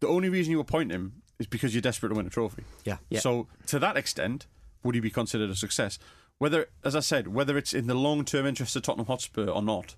the 0.00 0.08
only 0.08 0.28
reason 0.28 0.50
you 0.50 0.60
appoint 0.60 0.90
him 0.90 1.22
is 1.38 1.46
because 1.46 1.74
you're 1.74 1.82
desperate 1.82 2.10
to 2.10 2.14
win 2.14 2.26
a 2.26 2.30
trophy. 2.30 2.64
Yeah. 2.84 2.98
Yeah. 3.08 3.20
So 3.20 3.48
to 3.66 3.78
that 3.78 3.96
extent, 3.96 4.46
would 4.82 4.94
he 4.94 5.00
be 5.00 5.10
considered 5.10 5.50
a 5.50 5.56
success? 5.56 5.98
Whether, 6.38 6.68
as 6.84 6.96
I 6.96 7.00
said, 7.00 7.28
whether 7.28 7.58
it's 7.58 7.74
in 7.74 7.86
the 7.86 7.94
long 7.94 8.24
term 8.24 8.46
interest 8.46 8.76
of 8.76 8.82
Tottenham 8.82 9.06
Hotspur 9.06 9.48
or 9.48 9.62
not, 9.62 9.96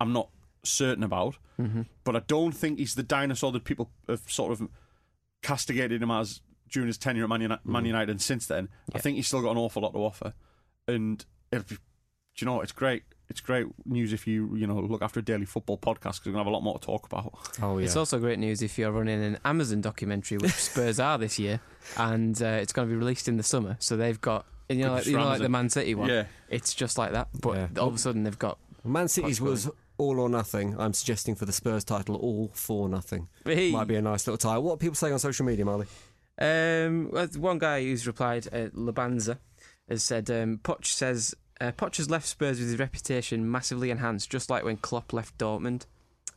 I'm 0.00 0.12
not 0.12 0.28
certain 0.62 1.04
about. 1.04 1.36
Mm-hmm. 1.60 1.82
But 2.04 2.16
I 2.16 2.20
don't 2.20 2.52
think 2.52 2.78
he's 2.78 2.94
the 2.94 3.02
dinosaur 3.02 3.52
that 3.52 3.64
people 3.64 3.90
have 4.08 4.22
sort 4.26 4.52
of 4.52 4.68
castigated 5.42 6.02
him 6.02 6.10
as 6.10 6.40
during 6.70 6.86
his 6.88 6.98
tenure 6.98 7.24
at 7.24 7.28
Man 7.28 7.40
United, 7.40 7.64
Man 7.64 7.84
United 7.84 8.10
and 8.10 8.22
since 8.22 8.46
then. 8.46 8.68
I 8.94 8.98
think 8.98 9.16
he's 9.16 9.26
still 9.26 9.42
got 9.42 9.52
an 9.52 9.58
awful 9.58 9.82
lot 9.82 9.92
to 9.92 9.98
offer. 9.98 10.34
And 10.88 11.24
it'll 11.52 11.64
do 11.64 11.76
you 12.36 12.46
know, 12.46 12.60
it's 12.60 12.72
great. 12.72 13.04
It's 13.30 13.40
great 13.40 13.66
news 13.86 14.12
if 14.12 14.26
you 14.26 14.54
you 14.54 14.66
know 14.66 14.78
look 14.80 15.00
after 15.02 15.20
a 15.20 15.22
daily 15.22 15.46
football 15.46 15.78
podcast 15.78 16.16
because 16.16 16.26
we're 16.26 16.32
gonna 16.32 16.44
have 16.44 16.46
a 16.48 16.50
lot 16.50 16.62
more 16.62 16.78
to 16.78 16.84
talk 16.84 17.06
about. 17.06 17.32
Oh, 17.62 17.78
yeah! 17.78 17.86
It's 17.86 17.96
also 17.96 18.18
great 18.18 18.38
news 18.38 18.60
if 18.60 18.76
you're 18.76 18.90
running 18.90 19.22
an 19.24 19.38
Amazon 19.44 19.80
documentary, 19.80 20.38
which 20.38 20.52
Spurs 20.52 21.00
are 21.00 21.16
this 21.16 21.38
year, 21.38 21.60
and 21.96 22.40
uh, 22.42 22.46
it's 22.60 22.72
going 22.72 22.86
to 22.86 22.92
be 22.92 22.98
released 22.98 23.26
in 23.28 23.36
the 23.38 23.42
summer. 23.42 23.76
So 23.80 23.96
they've 23.96 24.20
got, 24.20 24.44
you 24.68 24.84
know, 24.84 24.94
like, 24.94 25.06
you 25.06 25.16
know, 25.16 25.24
like 25.24 25.40
the 25.40 25.48
Man 25.48 25.70
City 25.70 25.94
one. 25.94 26.10
Yeah. 26.10 26.24
It's 26.50 26.74
just 26.74 26.98
like 26.98 27.12
that, 27.12 27.28
but 27.40 27.56
Yeah. 27.56 27.68
all 27.78 27.88
of 27.88 27.94
a 27.94 27.98
sudden 27.98 28.24
they've 28.24 28.38
got. 28.38 28.58
Man 28.84 29.08
City's 29.08 29.40
was 29.40 29.70
all 29.96 30.20
or 30.20 30.28
nothing. 30.28 30.74
I'm 30.78 30.92
suggesting 30.92 31.34
for 31.34 31.46
the 31.46 31.52
Spurs 31.52 31.84
title, 31.84 32.16
all 32.16 32.50
for 32.52 32.88
nothing. 32.90 33.28
Hey. 33.46 33.70
Might 33.70 33.86
be 33.88 33.94
a 33.94 34.02
nice 34.02 34.26
little 34.26 34.36
tie. 34.38 34.58
What 34.58 34.74
are 34.74 34.76
people 34.76 34.96
saying 34.96 35.14
on 35.14 35.18
social 35.18 35.46
media, 35.46 35.64
Marley? 35.64 35.86
Um, 36.38 37.10
one 37.38 37.58
guy 37.58 37.82
who's 37.82 38.06
replied, 38.06 38.48
uh, 38.48 38.68
Labanza, 38.74 39.38
has 39.88 40.02
said, 40.02 40.30
um, 40.30 40.58
Poch 40.62 40.86
says, 40.86 41.34
uh, 41.60 41.72
Poch 41.72 41.96
has 41.98 42.10
left 42.10 42.26
Spurs 42.26 42.58
with 42.58 42.68
his 42.68 42.78
reputation 42.78 43.50
massively 43.50 43.90
enhanced, 43.90 44.30
just 44.30 44.50
like 44.50 44.64
when 44.64 44.76
Klopp 44.76 45.12
left 45.12 45.38
Dortmund. 45.38 45.86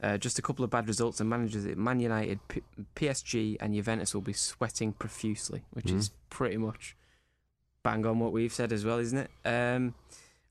Uh, 0.01 0.15
just 0.15 0.38
a 0.38 0.43
couple 0.43 0.63
of 0.63 0.69
bad 0.69 0.88
results 0.88 1.19
and 1.19 1.27
managers 1.29 1.65
at 1.65 1.75
Man 1.75 1.99
United, 1.99 2.39
P- 2.47 2.62
PSG, 2.95 3.57
and 3.60 3.73
Juventus 3.73 4.13
will 4.13 4.21
be 4.21 4.33
sweating 4.33 4.93
profusely, 4.93 5.63
which 5.71 5.89
is 5.89 6.12
pretty 6.29 6.57
much 6.57 6.95
bang 7.81 8.05
on 8.05 8.19
what 8.19 8.31
we've 8.31 8.53
said 8.53 8.71
as 8.71 8.86
well, 8.86 8.99
isn't 8.99 9.17
it? 9.17 9.31
Um, 9.43 9.95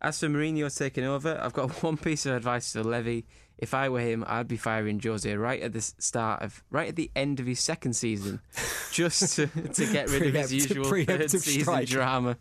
as 0.00 0.20
for 0.20 0.26
Mourinho 0.26 0.76
taking 0.76 1.04
over, 1.04 1.38
I've 1.40 1.52
got 1.52 1.70
one 1.82 1.96
piece 1.96 2.26
of 2.26 2.34
advice 2.34 2.72
to 2.72 2.82
Levy. 2.82 3.26
If 3.58 3.72
I 3.72 3.88
were 3.88 4.00
him, 4.00 4.22
I'd 4.26 4.48
be 4.48 4.58
firing 4.58 5.00
Jose 5.00 5.34
right 5.34 5.62
at 5.62 5.72
the 5.72 5.80
start 5.80 6.42
of, 6.42 6.62
right 6.70 6.88
at 6.88 6.96
the 6.96 7.10
end 7.16 7.40
of 7.40 7.46
his 7.46 7.58
second 7.58 7.94
season, 7.94 8.40
just 8.92 9.36
to, 9.36 9.46
to 9.46 9.86
get 9.90 10.10
rid 10.10 10.26
of 10.26 10.34
his 10.34 10.52
usual 10.52 10.84
third 10.84 11.30
season 11.30 11.62
strike. 11.62 11.88
drama, 11.88 12.36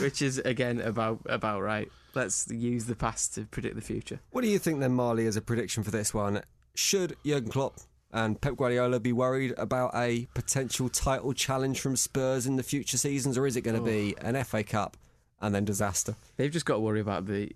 which 0.00 0.22
is 0.22 0.38
again 0.38 0.80
about 0.80 1.20
about 1.26 1.62
right. 1.62 1.90
Let's 2.14 2.48
use 2.50 2.86
the 2.86 2.94
past 2.94 3.34
to 3.34 3.46
predict 3.46 3.76
the 3.76 3.82
future. 3.82 4.20
What 4.30 4.42
do 4.42 4.48
you 4.48 4.58
think 4.58 4.80
then, 4.80 4.92
Marley, 4.92 5.26
as 5.26 5.36
a 5.36 5.40
prediction 5.40 5.82
for 5.82 5.90
this 5.90 6.14
one? 6.14 6.42
Should 6.74 7.16
Jurgen 7.24 7.50
Klopp 7.50 7.80
and 8.12 8.40
Pep 8.40 8.56
Guardiola 8.56 9.00
be 9.00 9.12
worried 9.12 9.54
about 9.56 9.94
a 9.94 10.26
potential 10.34 10.88
title 10.88 11.32
challenge 11.32 11.80
from 11.80 11.96
Spurs 11.96 12.46
in 12.46 12.56
the 12.56 12.62
future 12.62 12.96
seasons, 12.96 13.38
or 13.38 13.46
is 13.46 13.56
it 13.56 13.62
going 13.62 13.76
to 13.76 13.82
be 13.82 14.14
oh. 14.22 14.26
an 14.26 14.42
FA 14.44 14.64
Cup 14.64 14.96
and 15.40 15.54
then 15.54 15.64
disaster? 15.64 16.14
They've 16.36 16.52
just 16.52 16.66
got 16.66 16.74
to 16.74 16.80
worry 16.80 17.00
about 17.00 17.26
the 17.26 17.52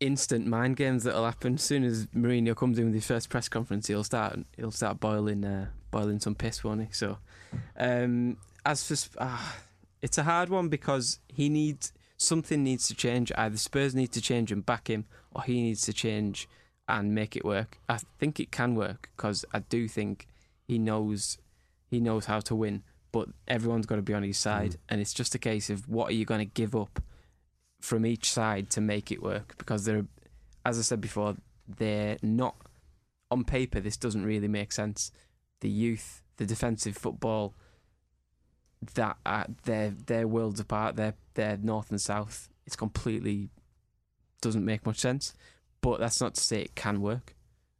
instant 0.00 0.46
mind 0.46 0.76
games 0.76 1.04
that'll 1.04 1.24
happen. 1.24 1.54
As 1.54 1.62
soon 1.62 1.84
as 1.84 2.06
Mourinho 2.08 2.56
comes 2.56 2.78
in 2.78 2.86
with 2.86 2.94
his 2.94 3.06
first 3.06 3.28
press 3.28 3.48
conference, 3.48 3.86
he'll 3.86 4.04
start 4.04 4.38
he'll 4.56 4.70
start 4.70 5.00
boiling 5.00 5.44
uh, 5.44 5.68
boiling 5.90 6.20
some 6.20 6.34
piss, 6.34 6.64
won't 6.64 6.82
he? 6.82 6.88
So, 6.92 7.18
um, 7.78 8.36
as 8.66 8.86
for 8.86 9.08
ah, 9.20 9.56
it's 10.00 10.18
a 10.18 10.24
hard 10.24 10.48
one 10.48 10.68
because 10.68 11.20
he 11.28 11.48
needs 11.48 11.92
something 12.16 12.62
needs 12.62 12.88
to 12.88 12.94
change. 12.94 13.32
Either 13.36 13.56
Spurs 13.56 13.94
need 13.94 14.12
to 14.12 14.20
change 14.20 14.52
and 14.52 14.64
back 14.66 14.88
him, 14.88 15.06
or 15.30 15.42
he 15.42 15.62
needs 15.62 15.82
to 15.82 15.92
change 15.92 16.48
and 16.88 17.14
make 17.14 17.36
it 17.36 17.44
work. 17.44 17.78
I 17.88 17.98
think 18.18 18.40
it 18.40 18.50
can 18.50 18.74
work 18.74 19.10
because 19.16 19.44
I 19.52 19.60
do 19.60 19.88
think 19.88 20.26
he 20.66 20.78
knows 20.78 21.38
he 21.88 22.00
knows 22.00 22.26
how 22.26 22.40
to 22.40 22.54
win. 22.54 22.82
But 23.12 23.28
everyone's 23.46 23.86
got 23.86 23.96
to 23.96 24.02
be 24.02 24.14
on 24.14 24.22
his 24.22 24.38
side, 24.38 24.76
and 24.88 25.00
it's 25.00 25.12
just 25.12 25.34
a 25.34 25.38
case 25.38 25.68
of 25.70 25.88
what 25.88 26.08
are 26.08 26.14
you 26.14 26.24
going 26.24 26.40
to 26.40 26.46
give 26.46 26.74
up 26.74 27.00
from 27.80 28.06
each 28.06 28.32
side 28.32 28.70
to 28.70 28.80
make 28.80 29.12
it 29.12 29.22
work 29.22 29.54
because 29.58 29.84
they're, 29.84 30.06
as 30.64 30.78
I 30.78 30.82
said 30.82 31.00
before, 31.00 31.36
they're 31.68 32.16
not 32.22 32.56
on 33.30 33.44
paper. 33.44 33.80
This 33.80 33.96
doesn't 33.96 34.24
really 34.24 34.48
make 34.48 34.72
sense. 34.72 35.12
The 35.60 35.68
youth, 35.68 36.22
the 36.36 36.46
defensive 36.46 36.96
football, 36.96 37.54
that 38.94 39.16
uh, 39.26 39.44
they're 39.64 39.94
they're 40.06 40.26
worlds 40.26 40.60
apart. 40.60 40.96
They're 40.96 41.14
they're 41.34 41.58
north 41.58 41.90
and 41.90 42.00
south. 42.00 42.48
It's 42.66 42.76
completely 42.76 43.50
doesn't 44.40 44.64
make 44.64 44.86
much 44.86 44.98
sense. 44.98 45.34
But 45.80 46.00
that's 46.00 46.20
not 46.20 46.34
to 46.34 46.40
say 46.40 46.62
it 46.62 46.74
can 46.74 47.00
work. 47.00 47.34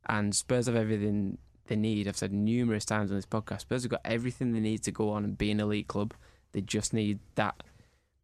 And 0.08 0.34
Spurs 0.34 0.66
have 0.66 0.76
everything 0.76 1.38
they 1.72 1.76
need. 1.76 2.06
I've 2.06 2.18
said 2.18 2.32
numerous 2.32 2.84
times 2.84 3.10
on 3.10 3.16
this 3.16 3.26
podcast. 3.26 3.62
Spurs 3.62 3.82
have 3.82 3.90
got 3.90 4.02
everything 4.04 4.52
they 4.52 4.60
need 4.60 4.82
to 4.82 4.92
go 4.92 5.10
on 5.10 5.24
and 5.24 5.38
be 5.38 5.50
an 5.50 5.58
elite 5.58 5.88
club. 5.88 6.12
They 6.52 6.60
just 6.60 6.92
need 6.92 7.18
that 7.36 7.62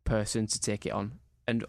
person 0.04 0.46
to 0.46 0.60
take 0.60 0.84
it 0.84 0.92
on. 0.92 1.18
And 1.46 1.64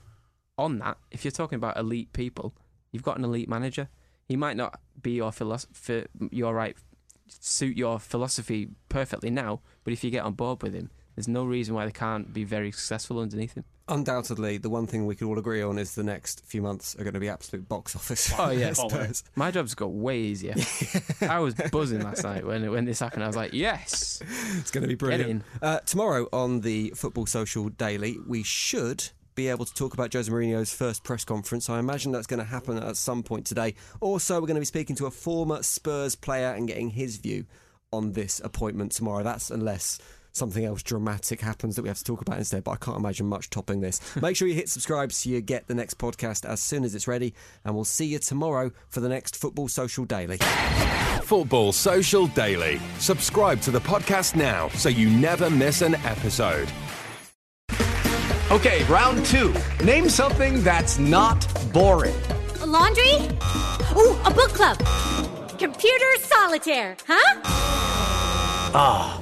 on 0.58 0.80
that, 0.80 0.98
if 1.10 1.24
you're 1.24 1.32
talking 1.32 1.56
about 1.56 1.78
elite 1.78 2.12
people, 2.12 2.54
you've 2.92 3.04
got 3.04 3.18
an 3.18 3.24
elite 3.24 3.48
manager. 3.48 3.88
He 4.26 4.36
might 4.36 4.58
not 4.58 4.80
be 5.02 5.12
your 5.12 5.32
philosophy, 5.32 6.06
your 6.32 6.54
right, 6.54 6.76
suit 7.28 7.78
your 7.78 7.98
philosophy 7.98 8.70
perfectly 8.90 9.30
now, 9.30 9.62
but 9.86 9.94
if 9.94 10.04
you 10.04 10.12
get 10.12 10.26
on 10.26 10.34
board 10.34 10.62
with 10.62 10.74
him, 10.74 10.92
there's 11.20 11.28
no 11.28 11.44
reason 11.44 11.76
why 11.76 11.86
they 11.86 11.92
can't 11.92 12.34
be 12.34 12.46
very 12.46 12.72
successful 12.72 13.20
underneath 13.20 13.54
him. 13.54 13.66
Undoubtedly, 13.90 14.58
the 14.58 14.70
one 14.70 14.88
thing 14.88 15.06
we 15.06 15.16
could 15.16 15.28
all 15.28 15.38
agree 15.38 15.62
on 15.62 15.78
is 15.78 15.94
the 15.94 16.02
next 16.02 16.46
few 16.46 16.62
months 16.62 16.96
are 16.96 17.04
going 17.04 17.14
to 17.14 17.20
be 17.20 17.28
absolute 17.28 17.68
box 17.68 17.94
office. 17.94 18.32
Oh, 18.40 18.52
yeah. 18.52 18.74
My 19.36 19.52
job's 19.52 19.76
got 19.76 19.92
way 19.92 20.18
easier. 20.18 20.56
I 21.22 21.40
was 21.40 21.56
buzzing 21.56 22.04
last 22.04 22.24
night 22.24 22.46
when 22.46 22.72
when 22.72 22.86
this 22.86 23.02
happened. 23.02 23.26
I 23.26 23.28
was 23.28 23.36
like, 23.36 23.52
yes, 23.52 24.24
It's 24.60 24.72
going 24.72 24.84
to 24.84 24.88
be 24.88 24.96
brilliant. 24.96 25.44
Uh, 25.62 25.80
tomorrow 25.80 26.30
on 26.32 26.62
the 26.62 26.94
Football 26.96 27.26
Social 27.26 27.68
Daily, 27.68 28.16
we 28.26 28.42
should 28.42 29.10
be 29.36 29.50
able 29.50 29.66
to 29.66 29.74
talk 29.74 29.94
about 29.94 30.14
Jose 30.14 30.32
Mourinho's 30.32 30.74
first 30.74 31.04
press 31.04 31.26
conference. 31.26 31.70
I 31.70 31.80
imagine 31.80 32.14
that's 32.14 32.28
going 32.28 32.40
to 32.40 32.46
happen 32.46 32.78
at 32.78 32.96
some 32.96 33.24
point 33.24 33.46
today. 33.46 33.76
Also, 34.00 34.36
we're 34.36 34.48
going 34.48 34.56
to 34.56 34.62
be 34.62 34.66
speaking 34.66 34.96
to 34.96 35.06
a 35.06 35.12
former 35.12 35.64
Spurs 35.64 36.16
player 36.16 36.54
and 36.54 36.66
getting 36.66 36.92
his 36.92 37.18
view 37.18 37.46
on 37.92 38.14
this 38.14 38.40
appointment 38.42 38.94
tomorrow. 38.94 39.22
That's 39.22 39.52
unless 39.52 40.00
something 40.40 40.66
else 40.66 40.82
dramatic 40.82 41.42
happens 41.42 41.76
that 41.76 41.84
we 41.84 41.90
have 41.90 41.98
to 41.98 42.04
talk 42.04 42.22
about 42.22 42.38
instead, 42.38 42.64
but 42.64 42.72
I 42.72 42.76
can't 42.78 42.98
imagine 42.98 43.28
much 43.28 43.50
topping 43.50 43.82
this. 43.82 44.00
Make 44.22 44.36
sure 44.36 44.48
you 44.48 44.56
hit 44.56 44.70
subscribe 44.70 45.12
so 45.12 45.30
you 45.30 45.42
get 45.42 45.68
the 45.68 45.76
next 45.76 45.98
podcast 45.98 46.46
as 46.46 46.62
soon 46.62 46.84
as 46.84 46.96
it's 46.96 47.08
ready, 47.08 47.34
and 47.64 47.76
we'll 47.76 47.84
see 47.84 48.06
you 48.06 48.20
tomorrow 48.20 48.72
for 48.88 49.02
the 49.02 49.10
next 49.10 49.36
Football 49.36 49.68
Social 49.68 50.06
Daily. 50.06 50.38
Football 51.24 51.74
Social 51.74 52.28
Daily. 52.28 52.80
Subscribe 52.98 53.62
to 53.62 53.72
the 53.72 53.82
podcast 53.82 54.36
now 54.36 54.70
so 54.70 54.90
you 54.90 55.10
never 55.10 55.50
miss 55.50 55.82
an 55.82 55.96
episode. 55.96 56.70
Okay, 58.52 58.84
round 58.86 59.24
two. 59.26 59.54
Name 59.84 60.10
something 60.10 60.64
that's 60.64 60.98
not 60.98 61.46
boring. 61.72 62.16
A 62.62 62.66
laundry? 62.66 63.14
Ooh, 63.96 64.18
a 64.26 64.32
book 64.34 64.50
club. 64.54 64.78
Computer 65.60 66.06
solitaire, 66.20 66.98
huh? 67.06 67.42
Ah, 68.74 69.22